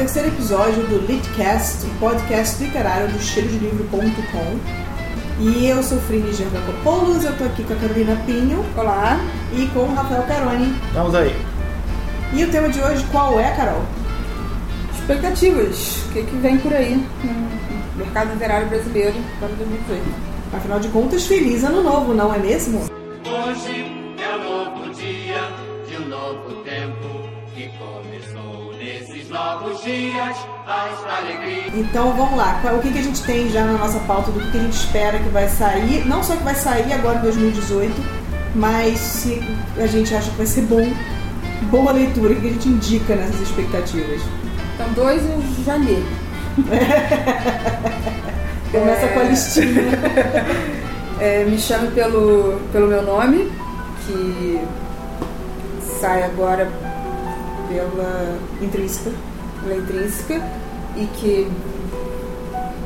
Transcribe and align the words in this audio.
terceiro 0.00 0.28
episódio 0.28 0.82
do 0.84 1.06
Litcast, 1.06 1.84
o 1.84 1.90
podcast 1.98 2.64
literário 2.64 3.08
do 3.08 3.20
cheirodelivro.com. 3.20 4.58
E 5.38 5.66
eu 5.66 5.82
sou 5.82 5.98
Frini 6.00 6.32
Gervacopoulos, 6.32 7.22
eu 7.22 7.36
tô 7.36 7.44
aqui 7.44 7.62
com 7.62 7.74
a 7.74 7.76
Carolina 7.76 8.16
Pinho. 8.24 8.64
Olá. 8.78 9.20
E 9.52 9.66
com 9.66 9.80
o 9.80 9.94
Rafael 9.94 10.22
Caroni. 10.22 10.74
Estamos 10.86 11.14
aí. 11.14 11.36
E 12.32 12.42
o 12.42 12.50
tema 12.50 12.70
de 12.70 12.80
hoje 12.80 13.04
qual 13.12 13.38
é, 13.38 13.54
Carol? 13.54 13.82
Expectativas. 14.94 15.98
O 16.08 16.12
que, 16.14 16.22
que 16.22 16.36
vem 16.36 16.56
por 16.56 16.72
aí 16.72 17.06
no 17.22 17.98
mercado 17.98 18.32
literário 18.32 18.68
brasileiro 18.68 19.16
para 19.38 19.48
2018? 19.48 20.02
Afinal 20.54 20.80
de 20.80 20.88
contas, 20.88 21.26
feliz 21.26 21.62
ano 21.62 21.82
novo, 21.82 22.14
não 22.14 22.34
é 22.34 22.38
mesmo? 22.38 22.86
Hoje 23.26 23.89
dias 29.82 30.36
as 30.66 31.18
alegrias. 31.18 31.74
Então 31.74 32.12
vamos 32.16 32.36
lá, 32.36 32.60
o 32.76 32.80
que, 32.80 32.92
que 32.92 32.98
a 32.98 33.02
gente 33.02 33.22
tem 33.22 33.50
já 33.50 33.64
na 33.64 33.72
nossa 33.72 33.98
pauta 34.00 34.30
do 34.30 34.40
que, 34.40 34.50
que 34.50 34.58
a 34.58 34.60
gente 34.60 34.76
espera 34.76 35.18
que 35.18 35.28
vai 35.30 35.48
sair, 35.48 36.06
não 36.06 36.22
só 36.22 36.36
que 36.36 36.42
vai 36.44 36.54
sair 36.54 36.92
agora 36.92 37.18
em 37.18 37.22
2018, 37.22 37.92
mas 38.54 38.98
se 38.98 39.42
a 39.76 39.86
gente 39.86 40.14
acha 40.14 40.30
que 40.30 40.36
vai 40.36 40.46
ser 40.46 40.62
bom, 40.62 40.92
boa 41.70 41.92
leitura, 41.92 42.32
o 42.32 42.40
que 42.40 42.46
a 42.46 42.50
gente 42.50 42.68
indica 42.68 43.16
nessas 43.16 43.40
expectativas. 43.40 44.20
Então, 44.74 44.92
dois 44.92 45.22
eu 45.22 45.42
já 45.64 45.76
li. 45.76 46.04
Começa 48.72 49.08
com 49.08 49.20
a 49.20 49.24
listinha. 49.24 49.82
É, 51.22 51.44
me 51.44 51.58
chame 51.58 51.88
pelo, 51.88 52.58
pelo 52.72 52.86
meu 52.86 53.02
nome, 53.02 53.52
que 54.06 54.58
sai 56.00 56.22
agora 56.22 56.66
pela 57.68 58.38
Intrínseca. 58.62 59.10
Intrínseca 59.66 60.40
e 60.96 61.06
que 61.14 61.50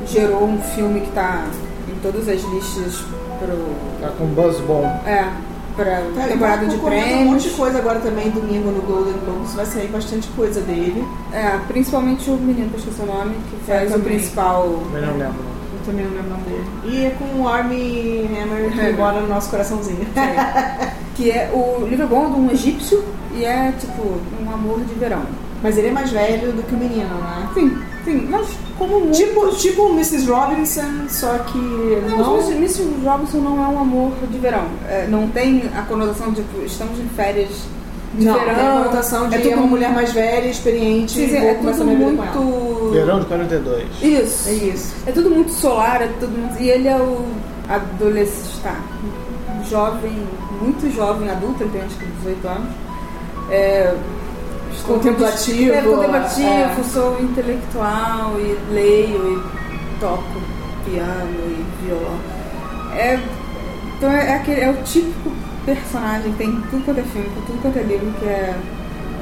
gerou 0.07 0.43
um 0.45 0.57
filme 0.75 1.01
que 1.01 1.09
está 1.09 1.45
em 1.89 1.99
todas 2.01 2.27
as 2.29 2.41
listas 2.43 3.03
pro, 3.39 3.57
Tá 4.01 4.09
com 4.17 4.25
buzz 4.27 4.59
bom. 4.61 4.83
é, 5.05 5.25
para 5.75 6.01
Tá, 6.15 6.27
temporada 6.27 6.63
e 6.63 6.67
de 6.67 6.75
tá 6.75 6.81
concorrendo 6.81 7.05
Um 7.05 7.09
monte 7.09 7.17
prêmios. 7.25 7.43
de 7.43 7.49
coisa 7.51 7.77
agora 7.79 7.99
também, 7.99 8.29
domingo 8.29 8.69
no 8.71 8.81
Golden 8.83 9.13
Globes, 9.25 9.53
vai 9.55 9.65
sair 9.65 9.87
bastante 9.87 10.27
coisa 10.29 10.61
dele. 10.61 11.03
É, 11.33 11.57
principalmente 11.67 12.29
o 12.29 12.33
menino 12.35 12.69
que 12.69 12.75
eu 12.75 12.79
esqueci 12.79 13.01
o 13.01 13.05
nome, 13.05 13.35
que 13.49 13.57
faz 13.65 13.89
o 13.89 13.93
também. 13.93 14.07
principal. 14.17 14.83
Mas 14.91 15.01
não 15.05 15.17
lembro. 15.17 15.55
Eu 15.73 15.85
também 15.85 16.05
não 16.05 16.13
lembro 16.13 16.27
o 16.27 16.29
nome 16.31 16.43
dele. 16.43 16.65
E 16.85 17.05
é 17.05 17.09
com 17.11 17.41
o 17.41 17.47
Armie 17.47 18.25
Hammer 18.41 18.71
que 18.71 18.91
mora 18.97 19.19
no 19.19 19.27
nosso 19.27 19.49
coraçãozinho. 19.49 20.05
Que 21.15 21.31
é 21.31 21.49
o 21.53 21.85
livro 21.85 22.03
é 22.03 22.07
bom 22.07 22.29
de 22.31 22.39
um 22.39 22.51
egípcio 22.51 23.03
e 23.35 23.43
é 23.45 23.73
tipo 23.79 24.01
um 24.41 24.53
amor 24.53 24.79
de 24.81 24.93
verão. 24.95 25.21
Mas 25.65 25.79
ele 25.79 25.87
é 25.87 25.91
mais 25.91 26.11
velho 26.11 26.51
do 26.51 26.61
que 26.61 26.75
o 26.75 26.77
menino, 26.77 27.15
né? 27.15 27.49
Sim, 27.55 27.75
sim, 28.03 28.27
mas 28.29 28.47
como 28.77 28.99
muito. 28.99 29.17
Tipo, 29.17 29.49
tipo 29.55 29.81
o 29.81 29.93
Mrs. 29.93 30.27
Robinson, 30.29 31.07
só 31.09 31.39
que 31.39 31.57
Não, 31.57 32.17
não... 32.19 32.51
Mrs. 32.51 32.83
Robinson 33.03 33.39
não 33.39 33.63
é 33.63 33.67
um 33.67 33.79
amor 33.79 34.11
de 34.29 34.37
verão. 34.37 34.65
É, 34.87 35.07
não 35.09 35.27
tem 35.29 35.63
a 35.75 35.81
conotação 35.81 36.29
de 36.29 36.43
tipo, 36.43 36.61
estamos 36.63 36.99
em 36.99 37.07
férias 37.15 37.49
de 38.13 38.25
não, 38.25 38.35
verão. 38.35 38.53
tem 38.53 38.67
a 38.67 38.71
conotação 38.73 39.27
de 39.27 39.35
é 39.35 39.39
é, 39.39 39.41
tudo 39.41 39.55
uma 39.55 39.65
mulher 39.65 39.91
mais 39.91 40.13
velha, 40.13 40.47
experiente, 40.47 41.13
Sim, 41.13 41.29
sim, 41.29 41.35
é 41.37 41.55
tudo 41.55 41.83
muito. 41.83 42.91
Verão 42.91 43.19
de 43.21 43.25
42. 43.25 43.87
Isso. 44.03 44.49
É 44.49 44.53
isso. 44.53 44.95
É 45.07 45.11
tudo 45.11 45.31
muito 45.31 45.49
solar, 45.51 45.99
é 46.03 46.09
tudo 46.19 46.37
muito... 46.37 46.61
E 46.61 46.69
ele 46.69 46.87
é 46.87 46.95
o 46.95 47.25
adolescente, 47.67 48.61
tá? 48.61 48.79
Jovem, 49.67 50.13
muito 50.61 50.95
jovem, 50.95 51.27
adulto, 51.27 51.63
ele 51.63 51.71
tem 51.71 51.81
acho 51.81 51.95
que 51.97 52.05
18 52.05 52.47
anos. 52.47 52.69
É, 53.49 53.95
Contemplativo, 54.83 55.73
É, 55.73 55.81
contemplativo, 55.81 56.47
é. 56.49 56.83
sou 56.91 57.21
intelectual 57.21 58.33
e 58.39 58.57
leio 58.73 59.43
e 59.43 59.99
toco 59.99 60.23
piano 60.85 61.29
e 61.47 61.65
violão. 61.85 62.17
É, 62.95 63.19
então 63.97 64.11
é, 64.11 64.27
é 64.31 64.35
aquele, 64.35 64.61
é 64.61 64.69
o 64.69 64.83
típico 64.83 65.31
personagem, 65.65 66.31
tem 66.33 66.51
tudo 66.69 66.85
quanto 66.85 66.99
é 66.99 67.03
filme, 67.03 67.27
tem 67.29 67.43
tudo 67.45 67.61
quanto 67.61 67.79
é 67.79 67.83
livro, 67.83 68.11
que 68.19 68.25
é. 68.25 68.53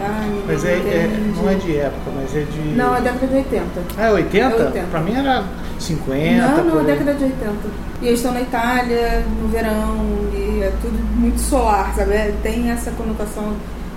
Ai, 0.05 0.41
Mas 0.47 0.65
é, 0.65 0.71
é- 0.73 1.33
não 1.37 1.49
é 1.49 1.53
de 1.55 1.77
época, 1.77 2.11
mas 2.15 2.35
é 2.35 2.41
de. 2.41 2.59
Não, 2.75 2.95
é 2.95 3.01
década 3.01 3.27
de 3.27 3.35
80. 3.35 3.81
Ah, 3.97 4.05
é 4.07 4.11
80? 4.11 4.55
É 4.55 4.65
80. 4.65 4.87
Pra 4.87 4.99
mim 5.01 5.13
era 5.15 5.43
50. 5.79 6.47
Não, 6.47 6.63
não, 6.65 6.71
por 6.71 6.77
é 6.77 6.79
aí. 6.81 6.85
década 6.87 7.13
de 7.13 7.23
80. 7.25 7.53
E 8.01 8.07
eles 8.07 8.19
estão 8.19 8.33
na 8.33 8.41
Itália, 8.41 9.23
no 9.41 9.47
verão, 9.47 9.95
e 10.33 10.61
é 10.63 10.73
tudo 10.81 10.97
muito 11.15 11.39
solar, 11.39 11.93
sabe? 11.95 12.11
É, 12.13 12.33
Tem 12.43 12.69
essa 12.71 12.91
conotação. 12.91 13.53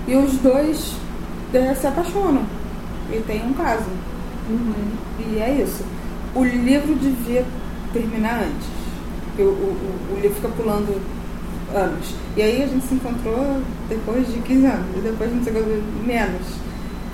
E 0.07 0.15
os 0.15 0.35
dois 0.37 0.93
se 1.75 1.87
apaixonam. 1.87 2.43
E 3.13 3.21
tem 3.21 3.45
um 3.47 3.53
caso. 3.55 3.85
E 5.19 5.39
é 5.39 5.63
isso. 5.63 5.85
O 6.35 6.45
livro 6.45 6.95
devia 6.97 7.45
terminar 7.93 8.41
antes. 8.43 8.69
O, 9.39 9.43
o, 9.43 10.15
o- 10.15 10.21
livro 10.21 10.35
fica 10.37 10.49
pulando 10.49 11.01
anos. 11.75 12.15
E 12.37 12.43
aí 12.43 12.63
a 12.63 12.67
gente 12.67 12.87
se 12.87 12.95
encontrou 12.95 13.61
depois 13.89 14.27
de 14.27 14.39
15 14.41 14.67
anos. 14.67 14.87
E 14.97 15.01
depois 15.01 15.31
a 15.31 15.35
gente 15.35 15.45
se 15.45 15.51
encontrou 15.51 15.83
menos. 16.05 16.43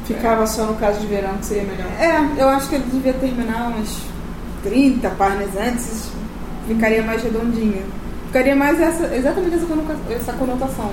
Ficava 0.07 0.47
só 0.47 0.67
no 0.67 0.75
caso 0.75 1.01
de 1.01 1.07
verão, 1.07 1.37
que 1.39 1.47
seria 1.47 1.63
melhor. 1.65 1.87
É, 2.01 2.43
eu 2.43 2.49
acho 2.49 2.69
que 2.69 2.75
ele 2.75 2.85
devia 2.93 3.13
terminar 3.15 3.69
umas 3.69 3.99
30 4.65 5.09
páginas 5.11 5.51
antes, 5.57 6.11
ficaria 6.67 7.03
mais 7.03 7.23
redondinho. 7.23 7.83
Ficaria 8.33 8.57
mais 8.57 8.81
essa, 8.81 9.15
exatamente 9.15 9.57
essa, 9.57 9.67
conoca- 9.67 9.99
essa 10.09 10.33
conotação. 10.33 10.89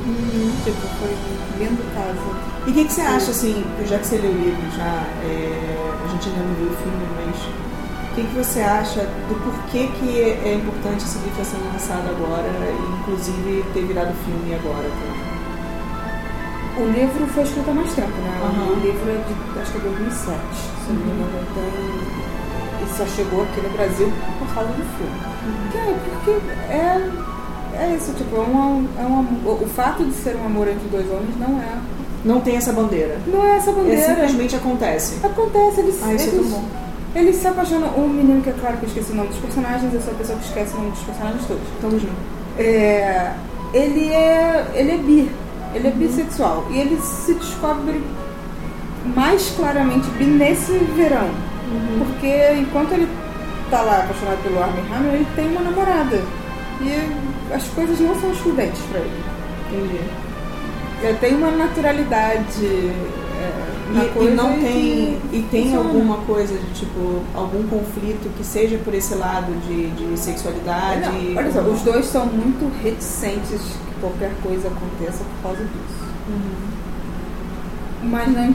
Tipo, 0.65 0.87
foi 0.99 1.07
um 1.07 1.57
lindo 1.57 1.81
caso. 1.95 2.35
E 2.67 2.71
o 2.71 2.73
que, 2.73 2.83
que 2.83 2.91
você 2.91 2.99
acha, 2.99 3.31
assim, 3.31 3.63
já 3.87 3.97
que 3.97 4.07
você 4.07 4.17
leu 4.17 4.31
o 4.31 4.35
livro, 4.35 4.61
já, 4.75 5.07
é, 5.23 6.03
a 6.03 6.07
gente 6.11 6.27
ainda 6.27 6.43
não 6.43 6.53
viu 6.55 6.67
o 6.67 6.75
filme, 6.75 7.07
mas 7.15 7.39
o 8.11 8.15
que, 8.15 8.21
que 8.27 8.35
você 8.43 8.59
acha 8.59 9.07
do 9.29 9.35
porquê 9.39 9.87
que 9.87 10.19
é 10.19 10.53
importante 10.55 11.05
esse 11.05 11.17
livro 11.19 11.41
estar 11.41 11.45
sendo 11.55 11.71
lançado 11.71 12.09
agora 12.09 12.43
e, 12.43 12.99
inclusive, 12.99 13.63
ter 13.73 13.85
virado 13.85 14.11
filme 14.25 14.53
agora 14.55 14.83
também? 14.99 15.29
O 16.75 16.91
livro 16.91 17.25
foi 17.27 17.43
escrito 17.43 17.69
há 17.71 17.73
mais 17.73 17.93
tempo, 17.93 18.19
né? 18.19 18.35
Aham. 18.43 18.67
O 18.67 18.75
livro 18.83 19.09
é 19.11 19.23
de, 19.23 19.59
acho 19.61 19.71
que 19.71 19.77
é 19.77 19.81
2007, 19.81 20.39
se 20.51 20.91
não 20.91 20.99
me 21.07 21.11
engano. 21.11 21.47
Tem, 21.55 22.38
e 22.83 22.97
só 22.97 23.05
chegou 23.05 23.43
aqui 23.43 23.61
no 23.61 23.69
Brasil 23.69 24.11
por 24.39 24.47
causa 24.53 24.69
do 24.69 24.83
filme. 24.97 25.19
É, 25.75 25.95
porque 26.09 26.31
é, 26.71 27.83
é 27.83 27.95
isso, 27.95 28.13
tipo, 28.13 28.35
é 28.35 28.39
um, 28.39 28.87
é 28.97 29.03
um 29.03 29.21
o 29.49 29.67
fato 29.75 30.03
de 30.03 30.13
ser 30.13 30.35
um 30.35 30.45
amor 30.45 30.67
entre 30.67 30.87
dois 30.89 31.05
homens 31.09 31.35
não 31.39 31.59
é, 31.61 31.77
Não 32.25 32.41
tem 32.41 32.57
essa 32.57 32.73
bandeira. 32.73 33.17
não 33.27 33.43
é 33.45 33.57
essa 33.57 33.69
É 33.69 33.73
bandeira. 33.73 34.05
simplesmente 34.05 34.55
acontece. 34.55 35.25
Acontece, 35.25 35.79
eles, 35.81 35.99
Ah, 36.03 36.13
isso 36.13 36.25
é 36.25 36.27
eles, 36.33 36.49
tão 36.49 36.59
bom. 36.59 36.63
eles 37.15 37.35
se 37.37 37.47
apaixonam. 37.47 37.89
O 37.95 38.07
menino 38.09 38.41
que 38.41 38.49
é 38.49 38.53
claro 38.59 38.77
que 38.77 38.83
eu 38.83 38.89
esqueci 38.89 39.11
o 39.11 39.15
nome 39.15 39.29
dos 39.29 39.37
personagens, 39.39 39.93
eu 39.93 40.01
sou 40.01 40.13
a 40.13 40.17
pessoa 40.17 40.37
que 40.39 40.45
esquece 40.45 40.73
o 40.73 40.77
nome 40.77 40.91
dos 40.91 41.01
personagens 41.03 41.45
todos. 41.47 41.63
Tamo 41.81 41.99
junto. 41.99 42.13
É, 42.57 43.31
ele 43.73 44.09
é. 44.13 44.65
ele 44.73 44.91
é 44.91 44.97
bi. 44.97 45.31
Ele 45.73 45.87
é 45.87 45.91
bissexual. 45.91 46.65
E 46.71 46.77
ele 46.79 46.99
se 47.01 47.33
descobre 47.35 48.01
mais 49.15 49.51
claramente 49.55 50.07
bi 50.17 50.25
nesse 50.25 50.73
verão. 50.95 51.29
Porque 51.99 52.53
enquanto 52.59 52.91
ele 52.93 53.07
tá 53.69 53.81
lá 53.81 53.99
apaixonado 53.99 54.41
pelo 54.43 54.61
Armie 54.61 54.81
Hammer, 54.91 55.13
ele 55.15 55.27
tem 55.35 55.47
uma 55.51 55.61
namorada. 55.61 56.21
E 56.81 57.53
as 57.53 57.63
coisas 57.69 57.99
não 57.99 58.19
são 58.19 58.31
excludentes 58.31 58.81
pra 58.91 58.99
ele. 58.99 59.23
Entendi. 59.71 59.99
Ele 61.01 61.17
tem 61.19 61.35
uma 61.35 61.51
naturalidade. 61.51 62.65
é, 62.65 63.69
na 63.93 64.03
E, 64.03 64.07
e 64.07 64.09
coisa 64.09 64.35
não 64.35 64.53
que 64.53 64.61
tem 64.61 65.21
e 65.31 65.47
tem 65.49 65.63
funciona. 65.65 65.87
alguma 65.89 66.17
coisa 66.17 66.53
de 66.57 66.73
tipo 66.73 67.21
algum 67.33 67.63
conflito 67.67 68.29
que 68.37 68.43
seja 68.43 68.77
por 68.79 68.93
esse 68.93 69.15
lado 69.15 69.51
de, 69.67 69.89
de 69.91 70.19
sexualidade 70.19 71.09
Não, 71.09 71.37
olha 71.37 71.51
só, 71.51 71.61
os 71.61 71.81
dois 71.81 72.05
são 72.05 72.25
muito 72.27 72.71
reticentes 72.83 73.59
que 73.61 73.99
qualquer 73.99 74.31
coisa 74.43 74.67
aconteça 74.67 75.23
por 75.23 75.49
causa 75.49 75.63
disso. 75.63 76.09
Mas 78.03 78.27
não 78.31 78.53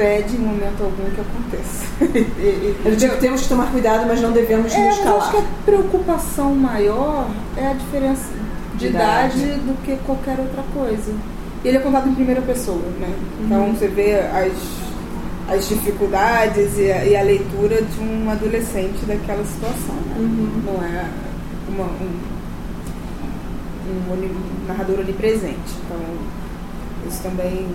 impede 0.00 0.36
em 0.36 0.38
momento 0.40 0.82
algum 0.82 1.10
que 1.10 1.20
aconteça. 1.20 1.84
Eu 2.84 2.96
digo, 2.96 3.16
temos 3.18 3.42
que 3.42 3.48
tomar 3.48 3.70
cuidado 3.70 4.06
mas 4.06 4.20
não 4.20 4.32
devemos 4.32 4.72
é, 4.72 4.78
nos 4.78 4.86
mas 4.86 4.98
eu 4.98 5.04
calar 5.04 5.20
acho 5.22 5.30
que 5.32 5.36
a 5.36 5.44
preocupação 5.66 6.54
maior 6.54 7.28
é 7.56 7.66
a 7.66 7.72
diferença 7.74 8.24
de 8.74 8.78
De 8.78 8.86
idade, 8.88 9.38
idade. 9.42 9.60
do 9.60 9.82
que 9.84 9.96
qualquer 10.06 10.38
outra 10.40 10.62
coisa. 10.74 11.12
E 11.62 11.68
ele 11.68 11.76
é 11.76 11.80
contado 11.80 12.08
em 12.08 12.14
primeira 12.14 12.40
pessoa, 12.40 12.80
né? 12.98 13.12
Então 13.44 13.74
você 13.74 13.88
vê 13.88 14.14
as, 14.14 14.52
as 15.54 15.68
dificuldades 15.68 16.78
e 16.78 16.90
a, 16.90 17.04
e 17.04 17.14
a 17.16 17.22
leitura 17.22 17.82
de 17.82 18.00
um 18.00 18.30
adolescente 18.30 19.04
daquela 19.04 19.44
situação. 19.44 19.94
Né? 20.06 20.62
Não 20.64 20.82
é 20.82 21.04
uma, 21.68 21.84
um, 21.84 22.10
um 23.90 24.12
oni- 24.12 24.34
narrador 24.66 25.00
onipresente. 25.00 25.74
Então 25.84 25.98
isso 27.06 27.22
também 27.22 27.66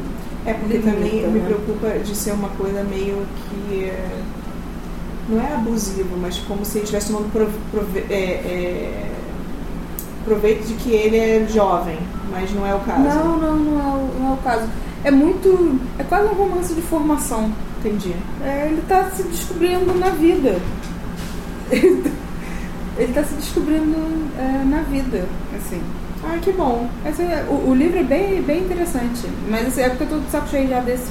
É 0.45 0.53
porque 0.53 0.77
Limita, 0.77 0.91
também 0.95 1.27
me 1.27 1.39
né? 1.39 1.45
preocupa 1.45 1.89
de 1.99 2.15
ser 2.15 2.31
uma 2.31 2.49
coisa 2.49 2.83
meio 2.83 3.25
que. 3.35 3.85
é, 3.85 4.21
Não 5.29 5.41
é 5.41 5.53
abusivo, 5.53 6.15
mas 6.21 6.37
como 6.39 6.63
se 6.63 6.77
ele 6.77 6.83
estivesse 6.83 7.07
tomando 7.11 7.31
prove- 7.31 7.57
prove- 7.71 8.05
é, 8.11 8.15
é, 8.15 9.11
proveito 10.23 10.67
de 10.67 10.73
que 10.75 10.91
ele 10.91 11.17
é 11.17 11.47
jovem, 11.51 11.97
mas 12.31 12.51
não 12.53 12.65
é 12.65 12.75
o 12.75 12.79
caso. 12.81 13.01
Não, 13.01 13.37
não, 13.37 13.55
não 13.55 13.79
é, 13.79 13.83
o, 13.95 14.19
não 14.19 14.29
é 14.31 14.33
o 14.33 14.37
caso. 14.37 14.67
É 15.03 15.09
muito. 15.11 15.79
É 15.99 16.03
quase 16.03 16.27
um 16.29 16.33
romance 16.35 16.73
de 16.73 16.81
formação. 16.81 17.51
Entendi. 17.79 18.13
É, 18.43 18.67
ele 18.67 18.81
tá 18.87 19.09
se 19.11 19.23
descobrindo 19.23 19.93
na 19.95 20.09
vida. 20.09 20.59
Ele 22.97 23.11
tá 23.13 23.23
se 23.23 23.33
descobrindo 23.35 23.97
é, 24.39 24.63
na 24.65 24.81
vida, 24.83 25.25
assim. 25.55 25.81
Ah, 26.23 26.37
que 26.41 26.51
bom. 26.51 26.87
Mas, 27.03 27.19
é, 27.19 27.45
o, 27.49 27.69
o 27.69 27.75
livro 27.75 27.99
é 27.99 28.03
bem, 28.03 28.41
bem 28.41 28.61
interessante. 28.61 29.27
Mas 29.49 29.67
assim, 29.67 29.81
é 29.81 29.89
porque 29.89 30.03
eu 30.03 30.07
tô 30.07 30.19
de 30.19 30.29
saco 30.31 30.47
cheio 30.49 30.67
já 30.69 30.79
desse 30.79 31.05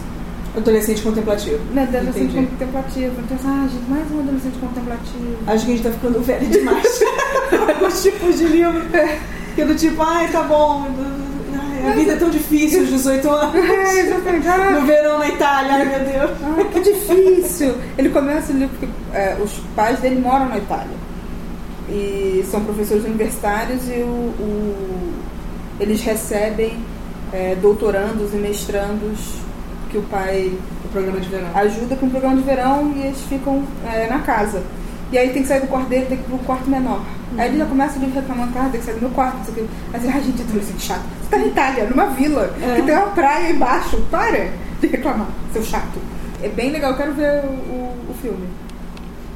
Adolescente 0.57 1.03
contemplativo. 1.03 1.59
né, 1.73 1.83
adolescente 1.83 2.31
Entendi. 2.37 2.47
contemplativo. 2.47 3.15
Então, 3.25 3.37
assim, 3.37 3.49
ah, 3.49 3.69
gente, 3.69 3.91
mais 3.91 4.11
um 4.13 4.21
adolescente 4.21 4.59
contemplativo. 4.61 5.37
Acho 5.49 5.65
que 5.67 5.73
a 5.73 5.75
gente 5.77 5.83
tá 5.85 5.91
ficando 5.91 6.21
velho 6.21 6.47
demais. 6.47 7.01
Os 7.87 8.03
tipos 8.03 8.39
de 8.39 8.45
livro. 8.45 8.83
Que 9.57 9.63
é 9.63 9.65
do 9.65 9.75
tipo, 9.75 10.01
ai, 10.03 10.29
tá 10.31 10.43
bom. 10.45 10.87
Ai, 11.55 11.91
a 11.91 11.95
vida 11.97 12.13
é 12.13 12.17
tão 12.17 12.31
difícil 12.31 12.81
aos 12.81 12.89
18 12.89 13.29
anos. 13.31 13.55
É, 13.65 14.01
exatamente. 14.01 14.47
Ah, 14.49 14.71
No 14.81 14.87
verão 14.87 15.19
na 15.19 15.29
Itália, 15.29 15.73
ai 15.73 15.85
meu 15.87 15.99
Deus. 16.13 16.31
Ah, 16.43 16.65
que 16.73 16.81
difícil! 16.81 17.75
Ele 17.99 18.09
começa 18.11 18.53
o 18.53 18.57
livro 18.57 18.77
porque 18.79 18.93
é, 19.13 19.37
os 19.43 19.53
pais 19.75 19.99
dele 19.99 20.21
moram 20.21 20.49
na 20.49 20.59
Itália. 20.59 21.04
E 21.89 22.45
são 22.51 22.65
professores 22.65 23.05
universitários 23.05 23.87
e 23.89 24.01
o, 24.03 24.07
o- 24.41 25.13
eles 25.79 26.01
recebem 26.03 26.79
é, 27.33 27.55
doutorandos 27.61 28.33
e 28.33 28.37
mestrandos 28.37 29.35
que 29.91 29.99
o 29.99 30.03
pai 30.03 30.53
O 30.85 30.89
programa 30.89 31.21
de 31.21 31.29
verão. 31.29 31.49
ajuda 31.55 31.97
com 31.97 32.07
o 32.07 32.11
programa 32.11 32.37
de 32.37 32.43
verão 32.43 32.93
e 32.97 33.01
eles 33.03 33.21
ficam 33.29 33.63
é, 33.93 34.07
na 34.09 34.21
casa. 34.21 34.63
E 35.13 35.19
aí 35.19 35.31
tem 35.31 35.43
que 35.43 35.49
sair 35.49 35.61
do 35.61 35.67
quarto 35.69 35.89
dele, 35.89 36.07
tem 36.07 36.17
que 36.17 36.25
ir 36.25 36.27
pro 36.27 36.39
quarto 36.39 36.69
menor. 36.71 37.01
Aí 37.37 37.49
ele 37.49 37.59
já 37.59 37.67
começa 37.67 37.99
o 37.99 38.01
livro 38.01 38.15
reclamando, 38.21 38.53
cara, 38.53 38.69
tem 38.71 38.81
que 38.81 38.87
sair 38.87 38.95
do 38.95 39.01
meu 39.03 39.11
quarto, 39.11 39.37
não 39.39 39.45
sei 39.45 39.53
o 39.53 39.57
quê. 39.57 39.65
Aí 39.93 40.09
ai 40.09 40.23
gente, 40.23 40.43
adolescente 40.43 40.81
chato. 40.83 41.03
Você 41.23 41.31
tá 41.31 41.39
na 41.39 41.47
Itália, 41.47 41.85
numa 41.85 42.07
vila, 42.07 42.55
É. 42.63 42.77
que 42.77 42.83
tem 42.83 42.95
uma 42.97 43.07
praia 43.09 43.51
embaixo. 43.53 44.01
Para 44.11 44.49
de 44.81 44.87
reclamar, 44.87 45.29
seu 45.53 45.63
chato. 45.63 45.99
É 46.43 46.49
bem 46.49 46.71
legal, 46.71 46.93
eu 46.93 46.97
quero 46.97 47.13
ver 47.13 47.43
o, 47.45 47.47
o, 47.49 47.97
o 48.11 48.15
filme. 48.23 48.47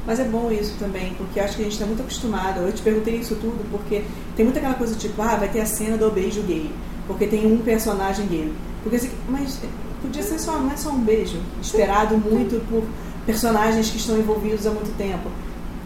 Mas 0.09 0.19
é 0.19 0.23
bom 0.23 0.51
isso 0.51 0.73
também, 0.79 1.13
porque 1.13 1.39
acho 1.39 1.55
que 1.55 1.61
a 1.61 1.65
gente 1.65 1.73
está 1.73 1.85
muito 1.85 2.01
acostumado. 2.01 2.61
Eu 2.61 2.71
te 2.71 2.81
perguntei 2.81 3.17
isso 3.17 3.35
tudo 3.35 3.63
porque 3.69 4.03
tem 4.35 4.43
muita 4.43 4.57
aquela 4.57 4.73
coisa 4.73 4.95
tipo, 4.95 5.21
ah, 5.21 5.35
vai 5.35 5.47
ter 5.47 5.59
a 5.59 5.67
cena 5.67 5.97
do 5.97 6.09
beijo 6.09 6.41
gay, 6.41 6.71
porque 7.05 7.27
tem 7.27 7.45
um 7.45 7.59
personagem 7.59 8.25
gay. 8.25 8.51
Porque 8.81 8.95
assim, 8.95 9.11
mas 9.29 9.59
podia 10.01 10.23
ser 10.23 10.39
só, 10.39 10.57
não 10.57 10.71
é 10.71 10.77
só 10.77 10.89
um 10.89 10.97
beijo, 10.97 11.37
esperado 11.61 12.17
muito 12.17 12.59
por 12.67 12.83
personagens 13.23 13.91
que 13.91 13.97
estão 13.97 14.17
envolvidos 14.17 14.65
há 14.65 14.71
muito 14.71 14.97
tempo. 14.97 15.29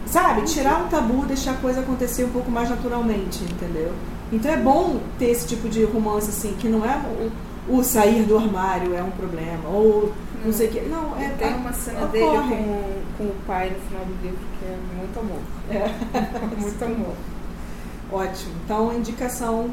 Sabe, 0.06 0.40
tirar 0.46 0.82
um 0.82 0.88
tabu, 0.88 1.26
deixar 1.26 1.50
a 1.50 1.56
coisa 1.56 1.80
acontecer 1.80 2.24
um 2.24 2.30
pouco 2.30 2.50
mais 2.50 2.70
naturalmente, 2.70 3.44
entendeu? 3.44 3.92
Então 4.32 4.50
é 4.50 4.56
bom 4.56 5.00
ter 5.18 5.26
esse 5.26 5.46
tipo 5.46 5.68
de 5.68 5.84
romance 5.84 6.30
assim, 6.30 6.54
que 6.58 6.66
não 6.66 6.82
é 6.82 6.98
o, 7.68 7.76
o 7.76 7.84
sair 7.84 8.22
do 8.22 8.38
armário 8.38 8.94
é 8.94 9.02
um 9.02 9.10
problema, 9.10 9.68
ou 9.68 10.14
não 10.44 10.52
sei 10.52 10.68
o 10.68 10.70
que. 10.70 10.80
Não, 10.82 11.18
é 11.18 11.28
Tem 11.30 11.54
uma 11.54 11.72
cena 11.72 12.04
ocorre. 12.04 12.20
dele 12.20 12.48
com, 12.48 13.18
com 13.18 13.24
o 13.24 13.34
pai 13.46 13.70
no 13.70 13.80
final 13.88 14.04
do 14.04 14.22
livro 14.22 14.38
que 14.58 14.64
é 14.66 14.78
muito 14.96 15.18
amor. 15.18 15.40
É. 15.70 16.56
muito 16.60 16.84
amor. 16.84 17.14
Ótimo. 18.12 18.52
Então, 18.64 18.90
a 18.90 18.94
indicação 18.94 19.70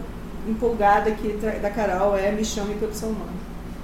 empolgada 0.47 1.09
aqui 1.09 1.37
da 1.61 1.69
Carol 1.69 2.17
é 2.17 2.31
Me 2.31 2.43
Chame 2.43 2.75
pelo 2.75 2.93
Seu 2.93 3.09
Nome. 3.09 3.41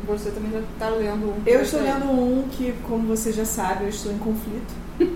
Você 0.07 0.31
também 0.31 0.51
já 0.51 0.61
tá 0.79 0.89
lendo 0.89 1.27
um. 1.27 1.41
Eu 1.45 1.61
estou 1.61 1.81
lendo 1.81 2.05
um 2.05 2.47
que, 2.49 2.73
como 2.87 3.07
você 3.07 3.33
já 3.33 3.45
sabe, 3.45 3.83
eu 3.83 3.89
estou 3.89 4.11
em 4.11 4.17
conflito. 4.17 4.73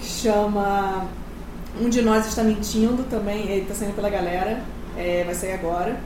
Chama 0.00 1.06
Um 1.80 1.88
de 1.88 2.02
Nós 2.02 2.26
Está 2.28 2.44
Mentindo 2.44 3.02
também. 3.10 3.48
Ele 3.48 3.62
está 3.62 3.74
saindo 3.74 3.94
pela 3.94 4.08
galera. 4.08 4.62
É, 4.96 5.24
vai 5.24 5.34
sair 5.34 5.52
agora. 5.52 5.98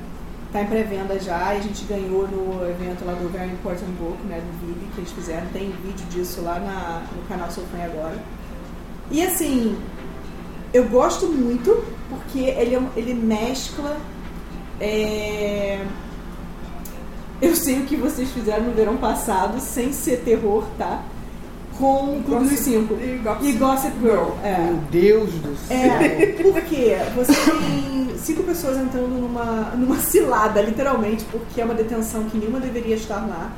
Está 0.52 0.62
em 0.62 0.66
pré-venda 0.66 1.18
já. 1.18 1.54
E 1.54 1.58
a 1.58 1.60
gente 1.60 1.84
ganhou 1.84 2.28
no 2.28 2.68
evento 2.68 3.04
lá 3.06 3.14
do 3.14 3.28
Very 3.30 3.50
Important 3.52 3.88
Book, 3.98 4.18
né, 4.26 4.38
do 4.40 4.66
VIB, 4.66 4.86
que 4.94 5.00
eles 5.00 5.10
fizeram. 5.12 5.46
Tem 5.52 5.70
vídeo 5.82 6.04
disso 6.10 6.42
lá 6.42 6.58
na- 6.58 7.02
no 7.16 7.22
canal 7.26 7.50
Sofã 7.50 7.78
agora. 7.82 8.18
E 9.10 9.22
assim, 9.22 9.76
eu 10.74 10.84
gosto 10.88 11.26
muito 11.26 11.82
porque 12.10 12.40
ele, 12.40 12.74
é 12.76 12.82
ele 12.96 13.14
mescla. 13.14 13.96
é, 14.80 15.78
Eu 17.40 17.56
sei 17.56 17.80
o 17.80 17.82
que 17.86 17.96
vocês 17.96 18.30
fizeram 18.30 18.64
no 18.66 18.72
verão 18.72 18.96
passado, 18.98 19.58
sem 19.60 19.92
ser 19.92 20.18
terror, 20.18 20.64
tá? 20.78 21.02
Com 21.76 22.18
o 22.18 22.22
Clube 22.24 22.48
dos 22.48 22.58
Cinco. 22.60 22.94
E 22.94 23.18
Gossip 23.24 23.46
E 23.48 23.52
Gossip 23.54 23.92
Girl. 24.00 24.28
É. 24.44 24.58
Meu 24.58 24.76
Deus 24.90 25.30
do 25.32 25.56
céu. 25.66 25.76
É, 25.76 26.26
porque 26.40 26.96
você 27.16 27.32
tem 27.50 27.91
cinco 28.22 28.42
pessoas 28.42 28.78
entrando 28.78 29.08
numa, 29.08 29.72
numa 29.76 29.96
cilada, 29.96 30.60
literalmente, 30.62 31.24
porque 31.30 31.60
é 31.60 31.64
uma 31.64 31.74
detenção 31.74 32.24
que 32.24 32.38
nenhuma 32.38 32.60
deveria 32.60 32.96
estar 32.96 33.26
lá. 33.26 33.50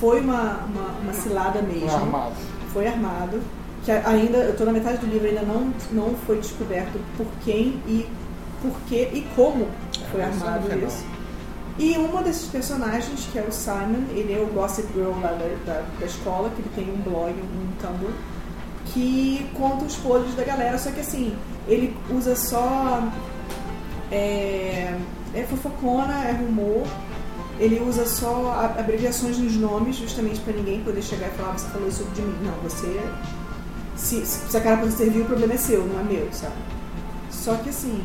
Foi 0.00 0.20
uma, 0.20 0.64
uma, 0.66 0.88
uma 1.02 1.12
cilada 1.12 1.62
mesmo. 1.62 1.90
Armado. 1.90 2.34
Foi 2.72 2.86
armado. 2.86 3.40
Que 3.84 3.90
ainda, 3.90 4.38
eu 4.38 4.56
tô 4.56 4.64
na 4.64 4.72
metade 4.72 4.98
do 4.98 5.06
livro, 5.06 5.28
ainda 5.28 5.42
não, 5.42 5.72
não 5.90 6.14
foi 6.26 6.38
descoberto 6.38 7.00
por 7.16 7.26
quem 7.44 7.80
e 7.86 8.06
por 8.62 8.72
que 8.86 9.02
e 9.12 9.26
como 9.34 9.66
foi 10.12 10.20
é 10.20 10.26
no 10.26 10.32
armado 10.32 10.68
final. 10.68 10.88
isso. 10.88 11.04
E 11.78 11.96
uma 11.96 12.22
desses 12.22 12.48
personagens, 12.48 13.26
que 13.32 13.38
é 13.38 13.42
o 13.42 13.50
Simon, 13.50 14.04
ele 14.10 14.34
é 14.34 14.38
o 14.38 14.46
Gossip 14.46 14.86
Girl 14.92 15.12
lá 15.20 15.32
da, 15.32 15.48
da, 15.66 15.82
da 15.98 16.06
escola, 16.06 16.50
que 16.50 16.60
ele 16.60 16.70
tem 16.74 16.94
um 16.94 16.98
blog, 16.98 17.32
um 17.32 17.72
Tumblr, 17.80 18.12
que 18.86 19.50
conta 19.54 19.84
os 19.84 19.96
podres 19.96 20.34
da 20.34 20.44
galera, 20.44 20.78
só 20.78 20.90
que 20.90 21.00
assim, 21.00 21.34
ele 21.66 21.96
usa 22.10 22.36
só. 22.36 23.02
É, 24.12 24.94
é 25.34 25.42
fofocona, 25.48 26.24
é 26.28 26.32
rumor, 26.32 26.86
ele 27.58 27.80
usa 27.80 28.04
só 28.06 28.52
abreviações 28.78 29.38
nos 29.38 29.56
nomes, 29.56 29.96
justamente 29.96 30.38
pra 30.40 30.52
ninguém 30.52 30.82
poder 30.84 31.00
chegar 31.02 31.28
e 31.28 31.30
falar, 31.30 31.52
você 31.58 31.66
falou 31.68 31.88
isso 31.88 32.04
de 32.14 32.20
mim. 32.20 32.34
Não, 32.44 32.52
você. 32.62 33.00
Se, 33.96 34.24
se, 34.26 34.56
a 34.56 34.60
cara 34.60 34.76
você 34.76 35.04
serviu, 35.04 35.22
o 35.22 35.26
problema 35.26 35.54
é 35.54 35.56
seu, 35.56 35.84
não 35.86 36.00
é 36.00 36.02
meu, 36.02 36.28
sabe? 36.32 36.54
Só 37.30 37.54
que 37.56 37.70
assim, 37.70 38.02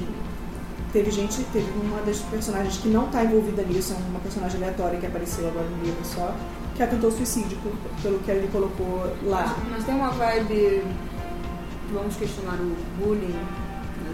teve 0.94 1.12
gente, 1.12 1.44
teve 1.52 1.70
uma 1.82 2.02
das 2.02 2.20
personagens 2.20 2.78
que 2.78 2.88
não 2.88 3.08
tá 3.08 3.24
envolvida 3.24 3.64
nisso, 3.64 3.94
é 3.94 4.10
uma 4.10 4.20
personagem 4.20 4.62
aleatória 4.62 5.00
que 5.00 5.06
apareceu 5.06 5.48
agora 5.48 5.66
no 5.68 5.84
livro 5.84 6.00
só, 6.06 6.34
que 6.76 6.84
atentou 6.84 7.12
suicídio 7.12 7.58
por- 7.64 7.74
pelo 8.02 8.20
que 8.20 8.32
ele 8.32 8.48
colocou 8.52 9.12
lá. 9.24 9.58
Mas 9.72 9.84
tem 9.84 9.96
uma 9.96 10.12
vibe. 10.12 10.84
Vamos 11.92 12.16
questionar 12.18 12.56
o 12.56 12.76
bullying 13.00 13.34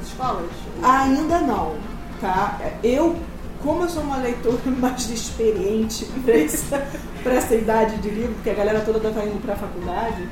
escolas? 0.08 0.50
Ainda 0.84 1.40
não, 1.40 1.76
tá? 2.22 2.60
Eu, 2.84 3.16
como 3.62 3.84
eu 3.84 3.90
sou 3.90 4.04
uma 4.04 4.18
leitora 4.18 4.58
mais 4.80 5.10
experiente 5.10 6.06
pra 6.24 6.34
essa, 6.38 6.88
essa 7.26 7.56
idade 7.56 7.98
de 7.98 8.10
livro, 8.10 8.34
porque 8.36 8.50
a 8.50 8.54
galera 8.54 8.82
toda 8.82 9.00
tá 9.12 9.24
indo 9.26 9.42
pra 9.42 9.56
faculdade, 9.56 10.28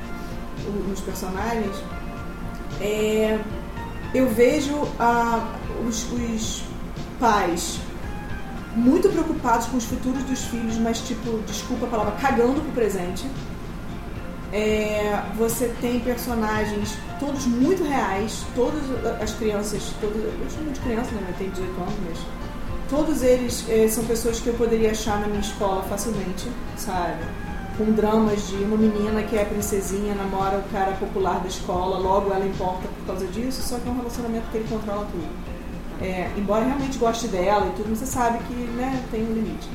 o- 0.66 0.88
nos 0.88 1.00
personagens, 1.00 1.76
é, 2.80 3.38
eu 4.14 4.28
vejo 4.30 4.76
a- 4.98 5.46
os, 5.88 6.06
os 6.12 6.62
pais 7.18 7.78
muito 8.74 9.08
preocupados 9.10 9.66
com 9.66 9.76
os 9.76 9.84
futuros 9.84 10.22
dos 10.24 10.44
filhos, 10.44 10.76
mas 10.78 10.98
tipo, 11.00 11.38
desculpa 11.46 11.86
a 11.86 11.88
palavra, 11.88 12.12
cagando 12.20 12.60
pro 12.60 12.72
presente. 12.72 13.26
É, 14.52 15.22
você 15.36 15.74
tem 15.80 15.98
personagens 16.00 16.98
todos 17.18 17.46
muito 17.46 17.82
reais, 17.84 18.44
todas 18.54 18.82
as 19.20 19.32
crianças, 19.34 19.94
todas, 20.00 20.22
eu 20.22 20.50
chamo 20.50 20.70
de 20.70 20.80
criança, 20.80 21.10
né? 21.12 21.24
Eu 21.28 21.34
tenho 21.38 21.50
18 21.52 21.80
anos, 21.80 21.94
mas 22.06 22.18
todos 22.90 23.22
eles 23.22 23.64
eh, 23.70 23.88
são 23.88 24.04
pessoas 24.04 24.38
que 24.40 24.48
eu 24.48 24.54
poderia 24.54 24.90
achar 24.90 25.18
na 25.20 25.26
minha 25.26 25.40
escola 25.40 25.82
facilmente, 25.84 26.50
sabe? 26.76 27.24
Com 27.78 27.92
dramas 27.92 28.48
de 28.48 28.56
uma 28.56 28.76
menina 28.76 29.22
que 29.22 29.38
é 29.38 29.44
princesinha, 29.46 30.14
namora 30.14 30.58
o 30.58 30.70
cara 30.70 30.92
popular 30.92 31.40
da 31.40 31.48
escola, 31.48 31.98
logo 31.98 32.30
ela 32.30 32.44
importa 32.44 32.86
por 32.86 33.06
causa 33.06 33.26
disso, 33.28 33.62
só 33.62 33.78
que 33.78 33.88
é 33.88 33.90
um 33.90 33.96
relacionamento 33.96 34.44
que 34.50 34.58
ele 34.58 34.68
controla 34.68 35.06
tudo. 35.10 35.28
É, 36.02 36.30
embora 36.36 36.66
realmente 36.66 36.98
goste 36.98 37.28
dela 37.28 37.66
e 37.68 37.76
tudo, 37.76 37.96
você 37.96 38.04
sabe 38.04 38.38
que 38.44 38.54
né, 38.54 39.02
tem 39.10 39.22
um 39.22 39.32
limite. 39.32 39.70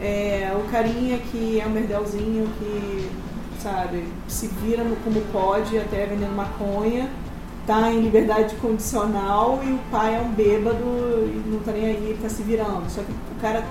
É, 0.00 0.50
o 0.56 0.70
carinha 0.70 1.18
que 1.18 1.60
é 1.60 1.66
um 1.66 1.70
merdelzinho 1.70 2.48
que, 2.58 3.10
sabe, 3.62 4.04
se 4.28 4.48
vira 4.48 4.82
no, 4.82 4.96
como 4.96 5.20
pode, 5.32 5.78
até 5.78 6.06
vendendo 6.06 6.34
maconha, 6.34 7.08
tá 7.66 7.92
em 7.92 8.00
liberdade 8.00 8.54
condicional 8.56 9.60
e 9.64 9.72
o 9.72 9.78
pai 9.90 10.16
é 10.16 10.20
um 10.20 10.32
bêbado 10.32 10.84
e 10.84 11.42
não 11.46 11.60
tá 11.60 11.72
nem 11.72 11.86
aí, 11.86 12.18
tá 12.20 12.28
se 12.28 12.42
virando. 12.42 12.90
Só 12.90 13.02
que 13.02 13.12
o 13.12 13.40
cara. 13.40 13.64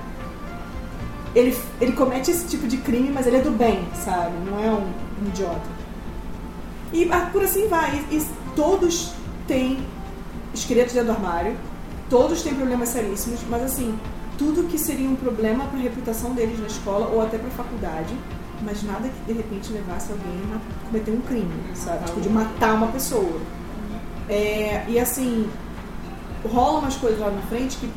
Ele, 1.33 1.57
ele 1.79 1.93
comete 1.93 2.29
esse 2.29 2.45
tipo 2.47 2.67
de 2.67 2.77
crime, 2.77 3.09
mas 3.09 3.25
ele 3.25 3.37
é 3.37 3.41
do 3.41 3.51
bem, 3.51 3.87
sabe? 3.93 4.33
Não 4.45 4.59
é 4.59 4.69
um, 4.69 4.83
um 5.23 5.27
idiota. 5.27 5.61
E 6.91 7.09
por 7.31 7.43
assim 7.43 7.67
vai. 7.67 8.03
E, 8.11 8.17
e 8.17 8.27
todos 8.53 9.13
têm 9.47 9.79
esqueletos 10.53 10.93
dentro 10.93 11.13
do 11.13 11.15
armário, 11.15 11.55
todos 12.09 12.41
têm 12.41 12.53
problemas 12.53 12.89
seríssimos, 12.89 13.39
mas 13.49 13.63
assim, 13.63 13.97
tudo 14.37 14.67
que 14.67 14.77
seria 14.77 15.07
um 15.07 15.15
problema 15.15 15.65
para 15.65 15.79
a 15.79 15.81
reputação 15.81 16.33
deles 16.33 16.59
na 16.59 16.67
escola 16.67 17.07
ou 17.07 17.21
até 17.21 17.37
para 17.37 17.47
a 17.47 17.51
faculdade, 17.51 18.13
mas 18.63 18.83
nada 18.83 19.07
que 19.09 19.33
de 19.33 19.37
repente 19.37 19.71
levasse 19.73 20.11
alguém 20.11 20.39
a 20.55 20.85
cometer 20.87 21.11
um 21.11 21.21
crime, 21.21 21.51
sabe? 21.75 22.05
Tipo, 22.05 22.21
de 22.21 22.29
matar 22.29 22.75
uma 22.75 22.87
pessoa. 22.87 23.39
É, 24.29 24.85
e 24.87 24.99
assim, 24.99 25.49
rola 26.49 26.79
umas 26.79 26.95
coisas 26.95 27.19
lá 27.19 27.29
na 27.29 27.41
frente 27.43 27.77
que 27.77 27.89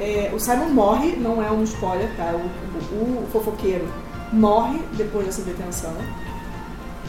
é, 0.00 0.32
o 0.34 0.38
Simon 0.40 0.70
morre, 0.70 1.16
não 1.16 1.42
é 1.42 1.50
um 1.50 1.62
spoiler, 1.64 2.10
tá? 2.16 2.32
O, 2.34 2.94
o- 2.94 3.24
o 3.24 3.28
fofoqueiro 3.32 3.86
morre 4.32 4.80
depois 4.96 5.26
dessa 5.26 5.42
detenção. 5.42 5.94